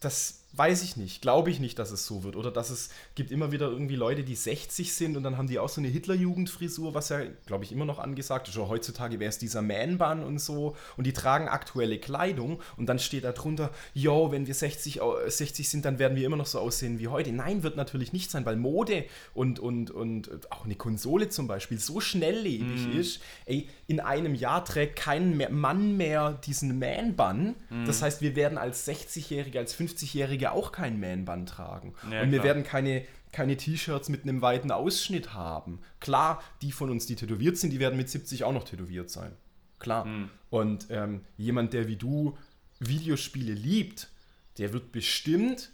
Das 0.00 0.42
weiß 0.56 0.82
ich 0.82 0.96
nicht, 0.96 1.22
glaube 1.22 1.50
ich 1.50 1.60
nicht, 1.60 1.78
dass 1.78 1.90
es 1.90 2.06
so 2.06 2.24
wird. 2.24 2.36
Oder 2.36 2.50
dass 2.50 2.70
es 2.70 2.90
gibt 3.14 3.30
immer 3.30 3.52
wieder 3.52 3.68
irgendwie 3.70 3.96
Leute, 3.96 4.24
die 4.24 4.34
60 4.34 4.92
sind 4.94 5.16
und 5.16 5.22
dann 5.22 5.36
haben 5.36 5.48
die 5.48 5.58
auch 5.58 5.68
so 5.68 5.80
eine 5.80 5.88
Hitlerjugendfrisur, 5.88 6.94
was 6.94 7.08
ja, 7.10 7.20
glaube 7.46 7.64
ich, 7.64 7.72
immer 7.72 7.84
noch 7.84 7.98
angesagt 7.98 8.48
ist. 8.48 8.56
Oder 8.56 8.68
heutzutage 8.68 9.20
wäre 9.20 9.28
es 9.28 9.38
dieser 9.38 9.62
Man-Bun 9.62 10.22
und 10.22 10.38
so. 10.38 10.76
Und 10.96 11.06
die 11.06 11.12
tragen 11.12 11.48
aktuelle 11.48 11.98
Kleidung 11.98 12.60
und 12.76 12.86
dann 12.86 12.98
steht 12.98 13.24
da 13.24 13.32
drunter, 13.32 13.70
yo, 13.94 14.32
wenn 14.32 14.46
wir 14.46 14.54
60, 14.54 15.00
au- 15.00 15.16
60 15.26 15.68
sind, 15.68 15.84
dann 15.84 15.98
werden 15.98 16.16
wir 16.16 16.24
immer 16.26 16.36
noch 16.36 16.46
so 16.46 16.58
aussehen 16.58 16.98
wie 16.98 17.08
heute. 17.08 17.32
Nein, 17.32 17.62
wird 17.62 17.76
natürlich 17.76 18.12
nicht 18.12 18.30
sein, 18.30 18.44
weil 18.46 18.56
Mode 18.56 19.04
und, 19.34 19.58
und, 19.58 19.90
und 19.90 20.50
auch 20.52 20.64
eine 20.64 20.74
Konsole 20.74 21.28
zum 21.28 21.46
Beispiel 21.46 21.78
so 21.78 22.00
schnelllebig 22.00 22.94
ist. 22.94 23.20
Ey, 23.44 23.68
in 23.86 24.00
einem 24.00 24.34
Jahr 24.34 24.64
trägt 24.64 24.96
kein 24.96 25.36
Mann 25.50 25.96
mehr 25.96 26.32
diesen 26.46 26.78
Man-Bun. 26.78 27.54
Das 27.86 28.02
heißt, 28.02 28.20
wir 28.20 28.36
werden 28.36 28.58
als 28.58 28.86
60-Jährige, 28.88 29.58
als 29.58 29.76
50-Jährige 29.78 30.45
auch 30.52 30.72
keinen 30.72 31.00
Man-Bun 31.00 31.46
tragen. 31.46 31.94
Ja, 32.10 32.22
und 32.22 32.30
wir 32.30 32.38
klar. 32.38 32.44
werden 32.44 32.64
keine, 32.64 33.04
keine 33.32 33.56
T-Shirts 33.56 34.08
mit 34.08 34.22
einem 34.22 34.42
weiten 34.42 34.70
Ausschnitt 34.70 35.34
haben. 35.34 35.80
Klar, 36.00 36.42
die 36.62 36.72
von 36.72 36.90
uns, 36.90 37.06
die 37.06 37.16
tätowiert 37.16 37.56
sind, 37.58 37.70
die 37.70 37.80
werden 37.80 37.96
mit 37.96 38.08
70 38.08 38.44
auch 38.44 38.52
noch 38.52 38.64
tätowiert 38.64 39.10
sein. 39.10 39.32
Klar. 39.78 40.06
Und 40.50 40.86
ähm, 40.90 41.20
jemand, 41.36 41.72
der 41.72 41.86
wie 41.86 41.96
du 41.96 42.36
Videospiele 42.80 43.52
liebt, 43.52 44.08
der 44.58 44.72
wird 44.72 44.92
bestimmt, 44.92 45.70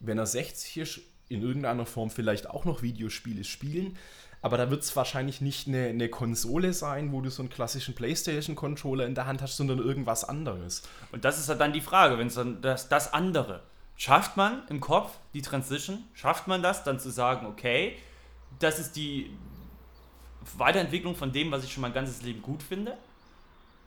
wenn 0.00 0.18
er 0.18 0.26
60 0.26 0.76
ist, 0.78 1.00
in 1.28 1.42
irgendeiner 1.42 1.86
Form 1.86 2.10
vielleicht 2.10 2.48
auch 2.48 2.64
noch 2.64 2.82
Videospiele 2.82 3.44
spielen. 3.44 3.96
Aber 4.42 4.58
da 4.58 4.70
wird 4.70 4.82
es 4.82 4.94
wahrscheinlich 4.94 5.40
nicht 5.40 5.68
eine, 5.68 5.86
eine 5.86 6.10
Konsole 6.10 6.74
sein, 6.74 7.12
wo 7.12 7.22
du 7.22 7.30
so 7.30 7.42
einen 7.42 7.48
klassischen 7.48 7.94
PlayStation-Controller 7.94 9.06
in 9.06 9.14
der 9.14 9.26
Hand 9.26 9.40
hast, 9.40 9.56
sondern 9.56 9.78
irgendwas 9.78 10.22
anderes. 10.22 10.82
Und 11.12 11.24
das 11.24 11.38
ist 11.38 11.48
halt 11.48 11.60
dann 11.60 11.72
die 11.72 11.80
Frage, 11.80 12.18
wenn 12.18 12.26
es 12.26 12.34
dann 12.34 12.60
das, 12.60 12.90
das 12.90 13.14
andere. 13.14 13.62
Schafft 13.96 14.36
man 14.36 14.62
im 14.68 14.80
Kopf 14.80 15.12
die 15.34 15.42
Transition? 15.42 16.02
Schafft 16.14 16.48
man 16.48 16.62
das, 16.62 16.84
dann 16.84 16.98
zu 16.98 17.10
sagen, 17.10 17.46
okay, 17.46 17.96
das 18.58 18.78
ist 18.78 18.96
die 18.96 19.30
Weiterentwicklung 20.56 21.14
von 21.14 21.32
dem, 21.32 21.50
was 21.50 21.64
ich 21.64 21.72
schon 21.72 21.80
mein 21.82 21.92
ganzes 21.94 22.22
Leben 22.22 22.42
gut 22.42 22.62
finde? 22.62 22.96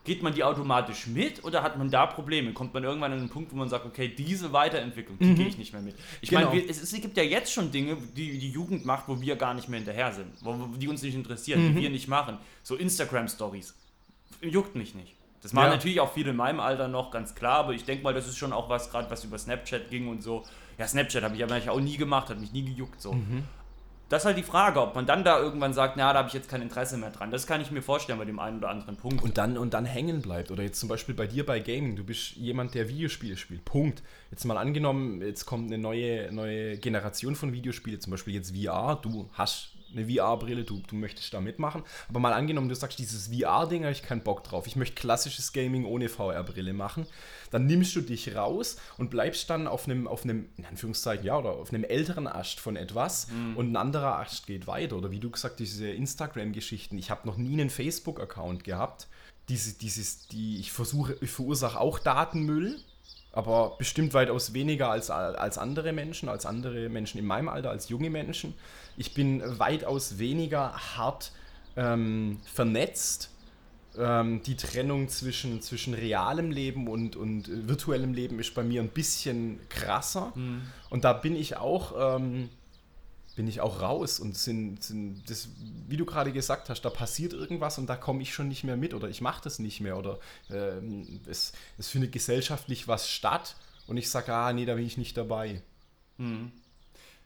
Geht 0.06 0.24
man 0.24 0.34
die 0.34 0.42
automatisch 0.46 1.08
mit 1.08 1.44
oder 1.44 1.62
hat 1.62 1.78
man 1.78 1.92
da 1.92 2.06
Probleme? 2.06 2.54
Kommt 2.54 2.74
man 2.74 2.82
irgendwann 2.86 3.12
an 3.12 3.20
einen 3.20 3.30
Punkt, 3.30 3.52
wo 3.52 3.58
man 3.58 3.68
sagt, 3.68 3.86
okay, 3.86 4.08
diese 4.08 4.54
Weiterentwicklung, 4.54 5.20
die 5.20 5.36
gehe 5.36 5.48
ich 5.48 5.58
nicht 5.58 5.74
mehr 5.74 5.82
mit. 5.82 5.96
Ich 6.22 6.30
Genau. 6.30 6.48
meine, 6.50 6.66
es, 6.66 6.82
es 6.82 6.94
gibt 6.94 7.18
ja 7.18 7.24
jetzt 7.24 7.52
schon 7.52 7.74
Dinge, 7.74 7.98
die 8.16 8.38
die 8.40 8.50
Jugend 8.50 8.86
macht, 8.86 9.10
wo 9.10 9.20
wir 9.20 9.36
gar 9.36 9.54
nicht 9.54 9.68
mehr 9.68 9.80
hinterher 9.80 10.14
sind, 10.14 10.32
wo, 10.40 10.54
die 10.78 10.88
uns 10.88 11.02
nicht 11.02 11.16
interessieren, 11.16 11.74
die 11.74 11.82
wir 11.82 11.90
nicht 11.90 12.08
machen. 12.08 12.38
So 12.64 12.78
Instagram-Stories. 12.78 13.76
Juckt 14.42 14.76
mich 14.76 14.96
nicht. 14.96 15.17
Das 15.42 15.54
machen 15.54 15.66
Ja. 15.66 15.72
natürlich 15.76 16.00
auch 16.00 16.12
viele 16.14 16.32
in 16.32 16.36
meinem 16.36 16.60
Alter 16.60 16.88
noch, 16.88 17.12
ganz 17.12 17.36
klar, 17.36 17.60
aber 17.60 17.74
ich 17.74 17.86
denke 17.86 18.04
mal, 18.04 18.14
das 18.14 18.28
ist 18.28 18.38
schon 18.38 18.54
auch 18.54 18.70
was, 18.70 18.90
gerade 18.90 19.10
was 19.12 19.24
über 19.24 19.38
Snapchat 19.38 19.90
ging 19.90 20.08
und 20.08 20.24
so. 20.24 20.44
Ja, 20.78 20.88
Snapchat 20.88 21.24
habe 21.24 21.36
ich 21.36 21.44
aber 21.44 21.54
eigentlich 21.56 21.70
auch 21.70 21.80
nie 21.80 21.98
gemacht, 21.98 22.30
hat 22.30 22.40
mich 22.40 22.52
nie 22.52 22.64
gejuckt 22.66 23.02
so. 23.02 23.16
Das 24.10 24.22
ist 24.22 24.26
halt 24.26 24.38
die 24.38 24.44
Frage, 24.44 24.82
ob 24.82 24.96
man 24.96 25.06
dann 25.06 25.26
da 25.26 25.38
irgendwann 25.38 25.74
sagt, 25.74 25.98
na, 25.98 26.14
da 26.14 26.20
habe 26.20 26.30
ich 26.30 26.34
jetzt 26.34 26.48
kein 26.50 26.62
Interesse 26.62 26.96
mehr 26.98 27.10
dran. 27.10 27.30
Das 27.30 27.46
kann 27.46 27.60
ich 27.60 27.72
mir 27.72 27.82
vorstellen 27.82 28.18
bei 28.18 28.24
dem 28.24 28.40
einen 28.40 28.60
oder 28.60 28.70
anderen 28.70 28.96
Punkt. 28.96 29.22
Und 29.22 29.38
dann, 29.38 29.58
und 29.58 29.74
dann 29.74 29.84
hängen 29.84 30.22
bleibt. 30.22 30.50
Oder 30.50 30.64
jetzt 30.64 30.80
zum 30.80 30.88
Beispiel 30.88 31.14
bei 31.14 31.28
dir 31.28 31.46
bei 31.46 31.60
Gaming. 31.60 31.98
Du 31.98 32.06
bist 32.06 32.38
jemand, 32.38 32.74
der 32.74 32.88
Videospiele 32.88 33.36
spielt. 33.36 33.66
Punkt. 33.66 34.02
Jetzt 34.32 34.46
mal 34.46 34.58
angenommen, 34.58 35.22
jetzt 35.22 35.46
kommt 35.46 35.68
eine 35.68 35.78
neue, 35.78 36.32
neue 36.32 36.78
Generation 36.78 37.36
von 37.36 37.52
Videospielen, 37.52 38.00
zum 38.00 38.12
Beispiel 38.12 38.34
jetzt 38.34 38.56
VR. 38.56 38.98
Du 39.02 39.30
hast 39.34 39.72
eine 39.92 40.10
VR-Brille, 40.10 40.64
du, 40.64 40.82
du 40.88 40.96
möchtest 40.96 41.34
da 41.34 41.42
mitmachen. 41.42 41.84
Aber 42.10 42.20
mal 42.20 42.34
angenommen, 42.34 42.70
du 42.70 42.76
sagst, 42.76 43.00
dieses 43.00 43.28
VR-Ding 43.28 43.84
habe 43.84 43.92
ich 43.92 44.04
keinen 44.04 44.22
Bock 44.22 44.44
drauf. 44.44 44.68
Ich 44.68 44.76
möchte 44.76 44.96
klassisches 44.96 45.54
Gaming 45.54 45.86
ohne 45.86 46.10
VR-Brille 46.10 46.74
machen. 46.74 47.06
Dann 47.52 47.66
nimmst 47.66 47.96
du 47.96 48.02
dich 48.02 48.36
raus 48.36 48.78
und 48.98 49.10
bleibst 49.10 49.50
dann 49.50 49.68
auf 49.68 49.86
einem, 49.86 50.08
auf 50.08 50.24
einem, 50.24 50.50
in 50.58 50.66
Anführungszeichen, 50.66 51.26
ja, 51.26 51.38
oder 51.38 51.52
auf 51.52 51.74
einem 51.74 51.84
älteren 51.84 52.28
Ast 52.28 52.60
von 52.60 52.76
etwas 52.76 53.28
und 53.56 53.72
ein 53.72 53.76
anderer 53.76 54.20
Ast 54.20 54.48
geht 54.48 54.68
weiter. 54.68 54.98
Oder 54.98 55.12
wie 55.12 55.20
du 55.20 55.30
gesagt, 55.30 55.60
diese 55.60 55.90
Instagram-Geschichten. 55.90 56.98
Ich 56.98 57.10
habe 57.12 57.28
noch 57.28 57.38
nie 57.38 57.54
einen 57.54 57.70
Facebook-Account 57.70 58.64
gehabt. 58.64 59.08
Diese, 59.50 59.78
dieses, 59.78 60.28
die, 60.28 60.60
ich 60.60 60.72
versuche, 60.72 61.18
ich 61.22 61.32
verursache 61.32 61.80
auch 61.80 62.00
Datenmüll, 62.00 62.80
aber 63.38 63.76
bestimmt 63.78 64.16
weitaus 64.16 64.56
weniger 64.56 64.90
als, 64.90 65.12
als 65.12 65.60
andere 65.60 65.94
Menschen, 65.94 66.28
als 66.28 66.48
andere 66.48 66.90
Menschen 66.90 67.20
in 67.20 67.26
meinem 67.28 67.50
Alter, 67.50 67.70
als 67.70 67.88
junge 67.88 68.10
Menschen. 68.10 68.56
Ich 68.98 69.14
bin 69.14 69.44
weitaus 69.60 70.18
weniger 70.18 70.74
hart 70.74 71.32
ähm, 71.76 72.40
vernetzt. 72.52 73.30
Ähm, 73.96 74.42
die 74.42 74.56
Trennung 74.56 75.08
zwischen, 75.10 75.62
zwischen 75.62 75.94
realem 75.94 76.50
Leben 76.50 76.88
und, 76.88 77.16
und 77.16 77.48
äh, 77.48 77.68
virtuellem 77.68 78.16
Leben 78.16 78.40
ist 78.40 78.56
bei 78.56 78.64
mir 78.64 78.82
ein 78.82 78.90
bisschen 78.90 79.60
krasser. 79.70 80.34
Und 80.90 81.04
da 81.04 81.14
bin 81.14 81.36
ich 81.36 81.58
auch, 81.58 82.18
ähm, 82.18 82.50
bin 83.38 83.48
ich 83.48 83.62
auch 83.62 83.82
raus 83.82 84.20
und 84.20 84.36
sind, 84.36 84.84
sind 84.84 85.30
das, 85.30 85.48
wie 85.88 85.96
du 85.96 86.06
gerade 86.06 86.34
gesagt 86.34 86.70
hast, 86.70 86.82
da 86.82 86.90
passiert 86.90 87.34
irgendwas 87.34 87.78
und 87.78 87.86
da 87.86 87.96
komme 87.96 88.24
ich 88.24 88.34
schon 88.34 88.48
nicht 88.48 88.64
mehr 88.64 88.76
mit 88.76 88.96
oder 88.96 89.08
ich 89.10 89.22
mache 89.22 89.44
das 89.44 89.60
nicht 89.60 89.80
mehr 89.80 89.96
oder 89.96 90.20
ähm, 90.50 91.22
es, 91.28 91.54
es 91.78 91.88
findet 91.88 92.12
gesellschaftlich 92.12 92.88
was 92.88 93.08
statt 93.08 93.56
und 93.86 93.96
ich 93.96 94.10
sage, 94.10 94.34
ah 94.34 94.52
nee, 94.52 94.66
da 94.66 94.74
bin 94.74 94.88
ich 94.88 94.98
nicht 94.98 95.16
dabei. 95.16 95.62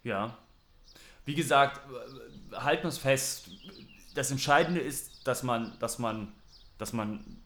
Ja. 0.04 0.38
Wie 1.24 1.34
gesagt, 1.34 1.80
äh, 1.90 2.56
halten 2.58 2.84
wir 2.84 2.90
es 2.90 2.98
fest. 2.98 3.50
Das 4.14 4.32
Entscheidende 4.32 4.82
ist, 4.82 5.26
dass 5.26 5.44
man, 5.44 5.80
dass 5.80 5.98
man, 5.98 6.34
dass 6.78 6.92
man 6.92 7.41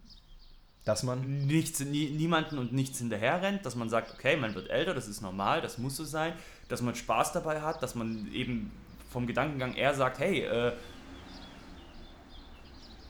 Dass 0.85 1.03
man. 1.03 1.45
nichts, 1.47 1.79
nie, 1.81 2.09
niemanden 2.09 2.57
und 2.57 2.71
nichts 2.71 2.99
hinterher 2.99 3.41
rennt, 3.41 3.65
dass 3.65 3.75
man 3.75 3.89
sagt, 3.89 4.13
okay, 4.13 4.37
man 4.37 4.55
wird 4.55 4.69
älter, 4.69 4.93
das 4.93 5.07
ist 5.07 5.21
normal, 5.21 5.61
das 5.61 5.77
muss 5.77 5.97
so 5.97 6.05
sein, 6.05 6.33
dass 6.69 6.81
man 6.81 6.95
Spaß 6.95 7.33
dabei 7.33 7.61
hat, 7.61 7.83
dass 7.83 7.95
man 7.95 8.31
eben 8.31 8.71
vom 9.09 9.27
Gedankengang 9.27 9.75
eher 9.75 9.93
sagt, 9.93 10.19
hey, 10.19 10.41
äh, 10.41 10.73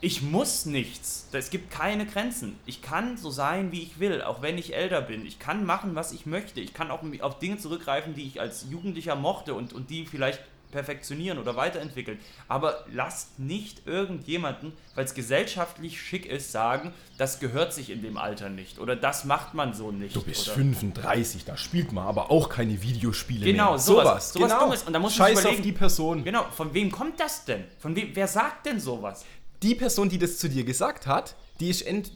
ich 0.02 0.22
muss 0.22 0.66
nichts. 0.66 1.28
Es 1.32 1.50
gibt 1.50 1.72
keine 1.72 2.06
Grenzen. 2.06 2.58
Ich 2.68 2.84
kann 2.84 3.18
so 3.18 3.32
sein, 3.32 3.72
wie 3.72 3.82
ich 3.82 4.00
will, 4.00 4.22
auch 4.22 4.44
wenn 4.44 4.58
ich 4.58 4.76
älter 4.76 5.02
bin. 5.02 5.26
Ich 5.26 5.40
kann 5.40 5.66
machen, 5.66 5.96
was 5.96 6.12
ich 6.12 6.28
möchte. 6.28 6.60
Ich 6.62 6.74
kann 6.76 6.92
auch 6.92 7.02
auf 7.22 7.40
Dinge 7.40 7.58
zurückgreifen, 7.58 8.14
die 8.14 8.28
ich 8.28 8.40
als 8.40 8.68
Jugendlicher 8.70 9.16
mochte 9.16 9.56
und, 9.56 9.74
und 9.74 9.90
die 9.90 10.06
vielleicht 10.06 10.42
perfektionieren 10.76 11.40
oder 11.40 11.56
weiterentwickeln. 11.56 12.20
Aber 12.50 12.86
lasst 12.92 13.40
nicht 13.40 13.88
irgendjemanden, 13.88 14.74
weil 14.94 15.06
es 15.06 15.14
gesellschaftlich 15.14 16.02
schick 16.02 16.26
ist, 16.26 16.52
sagen, 16.52 16.94
das 17.18 17.40
gehört 17.40 17.74
sich 17.74 17.90
in 17.90 18.02
dem 18.02 18.18
Alter 18.18 18.50
nicht 18.50 18.78
oder 18.78 18.98
das 18.98 19.24
macht 19.24 19.54
man 19.54 19.74
so 19.74 19.92
nicht. 19.94 20.14
Du 20.16 20.22
bist 20.22 20.48
oder 20.48 20.56
35, 20.58 21.46
da 21.46 21.56
spielt 21.56 21.94
man 21.94 22.06
aber 22.06 22.30
auch 22.30 22.50
keine 22.50 22.82
Videospiele 22.82 23.46
Genau, 23.46 23.72
mehr. 23.72 23.80
sowas, 23.80 24.34
sowas 24.34 24.52
genau. 24.52 24.66
Dummes. 24.66 24.84
Und 24.84 24.92
da 24.92 25.00
muss 25.00 25.18
man 25.18 25.30
Scheiß 25.30 25.46
auf 25.46 25.62
die 25.62 25.72
Person. 25.72 26.26
Genau, 26.26 26.44
von 26.52 26.74
wem 26.74 26.92
kommt 26.92 27.22
das 27.22 27.46
denn? 27.46 27.64
Von 27.80 27.96
wem, 27.96 28.10
wer 28.14 28.28
sagt 28.28 28.66
denn 28.66 28.82
sowas? 28.82 29.24
Die 29.64 29.76
Person, 29.76 30.10
die 30.10 30.18
das 30.20 30.38
zu 30.38 30.50
dir 30.50 30.66
gesagt 30.66 31.08
hat, 31.08 31.36
die 31.62 31.70
ist 31.70 31.84
ent, 31.84 32.12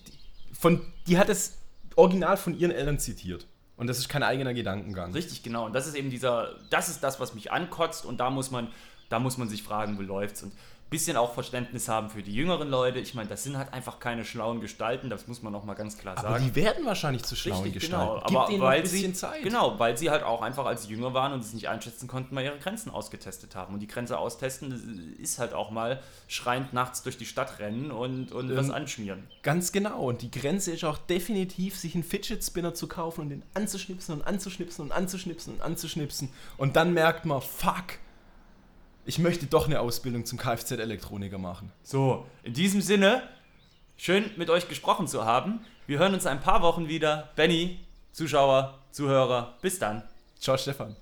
von, 0.51 0.81
die 1.07 1.17
hat 1.17 1.29
es 1.29 1.59
original 1.95 2.35
von 2.35 2.59
ihren 2.59 2.71
Eltern 2.71 2.99
zitiert. 2.99 3.47
Und 3.79 3.87
das 3.87 3.97
ist 3.97 4.09
kein 4.09 4.23
eigener 4.23 4.53
Gedankengang. 4.53 5.13
Richtig, 5.13 5.41
genau. 5.41 5.65
Und 5.65 5.73
das 5.73 5.87
ist 5.87 5.95
eben 5.95 6.09
dieser, 6.09 6.49
das 6.69 6.89
ist 6.89 7.01
das, 7.01 7.21
was 7.21 7.33
mich 7.33 7.53
ankotzt 7.53 8.05
und 8.05 8.19
da 8.19 8.29
muss 8.29 8.51
man, 8.51 8.67
da 9.07 9.19
muss 9.19 9.37
man 9.37 9.47
sich 9.47 9.63
fragen, 9.63 9.97
wo 9.97 10.01
läuft's 10.01 10.43
und 10.43 10.51
bisschen 10.89 11.17
auch 11.17 11.33
Verständnis 11.33 11.87
haben 11.87 12.09
für 12.09 12.23
die 12.23 12.33
jüngeren 12.33 12.69
Leute. 12.69 12.99
Ich 12.99 13.13
meine, 13.13 13.29
das 13.29 13.43
sind 13.43 13.57
halt 13.57 13.73
einfach 13.73 13.99
keine 13.99 14.25
schlauen 14.25 14.59
Gestalten, 14.61 15.09
das 15.09 15.27
muss 15.27 15.41
man 15.41 15.53
noch 15.53 15.63
mal 15.63 15.75
ganz 15.75 15.97
klar 15.97 16.17
Aber 16.17 16.29
sagen. 16.31 16.43
die 16.45 16.55
werden 16.55 16.85
wahrscheinlich 16.85 17.23
zu 17.23 17.35
schlauen 17.35 17.63
Richtig, 17.63 17.81
Gestalten. 17.81 18.07
genau. 18.15 18.23
Gib 18.27 18.37
Aber 18.37 18.47
denen 18.47 18.59
noch 18.59 18.67
ein 18.67 18.71
weil 18.73 18.81
bisschen 18.81 19.13
sie, 19.13 19.19
Zeit. 19.19 19.43
Genau, 19.43 19.77
weil 19.79 19.97
sie 19.97 20.09
halt 20.09 20.23
auch 20.23 20.41
einfach 20.41 20.65
als 20.65 20.89
jünger 20.89 21.13
waren 21.13 21.33
und 21.33 21.41
es 21.41 21.53
nicht 21.53 21.69
einschätzen 21.69 22.07
konnten, 22.07 22.33
mal 22.33 22.43
ihre 22.43 22.57
Grenzen 22.57 22.89
ausgetestet 22.89 23.55
haben. 23.55 23.73
Und 23.75 23.81
die 23.81 23.87
Grenze 23.87 24.17
austesten 24.17 25.15
ist 25.19 25.37
halt 25.39 25.53
auch 25.53 25.69
mal 25.71 26.01
schreiend 26.27 26.73
nachts 26.73 27.03
durch 27.03 27.17
die 27.17 27.25
Stadt 27.25 27.59
rennen 27.59 27.91
und, 27.91 28.31
und 28.31 28.55
was 28.55 28.67
Ähm, 28.67 28.73
anschmieren. 28.73 29.23
Ganz 29.43 29.71
genau. 29.71 29.99
Und 30.01 30.21
die 30.21 30.31
Grenze 30.31 30.71
ist 30.71 30.83
auch 30.83 30.97
definitiv, 30.97 31.77
sich 31.77 31.93
einen 31.93 32.03
Fidget 32.03 32.43
Spinner 32.43 32.73
zu 32.73 32.87
kaufen 32.87 33.21
und 33.21 33.29
den 33.29 33.43
anzuschnipsen 33.53 34.15
und 34.15 34.21
anzuschnipsen 34.25 34.85
und 34.85 34.91
anzuschnipsen 34.91 35.53
und 35.55 35.61
anzuschnipsen. 35.61 36.29
Und 36.57 36.75
dann 36.75 36.93
merkt 36.93 37.25
man, 37.25 37.41
fuck, 37.41 37.99
ich 39.05 39.19
möchte 39.19 39.45
doch 39.45 39.67
eine 39.67 39.79
Ausbildung 39.79 40.25
zum 40.25 40.37
Kfz-Elektroniker 40.37 41.37
machen. 41.37 41.71
So, 41.83 42.25
in 42.43 42.53
diesem 42.53 42.81
Sinne, 42.81 43.23
schön 43.97 44.29
mit 44.37 44.49
euch 44.49 44.67
gesprochen 44.67 45.07
zu 45.07 45.25
haben. 45.25 45.61
Wir 45.87 45.99
hören 45.99 46.13
uns 46.13 46.25
in 46.25 46.31
ein 46.31 46.41
paar 46.41 46.61
Wochen 46.61 46.87
wieder. 46.87 47.29
Benny, 47.35 47.79
Zuschauer, 48.11 48.79
Zuhörer, 48.91 49.57
bis 49.61 49.79
dann. 49.79 50.03
Ciao, 50.39 50.57
Stefan. 50.57 50.95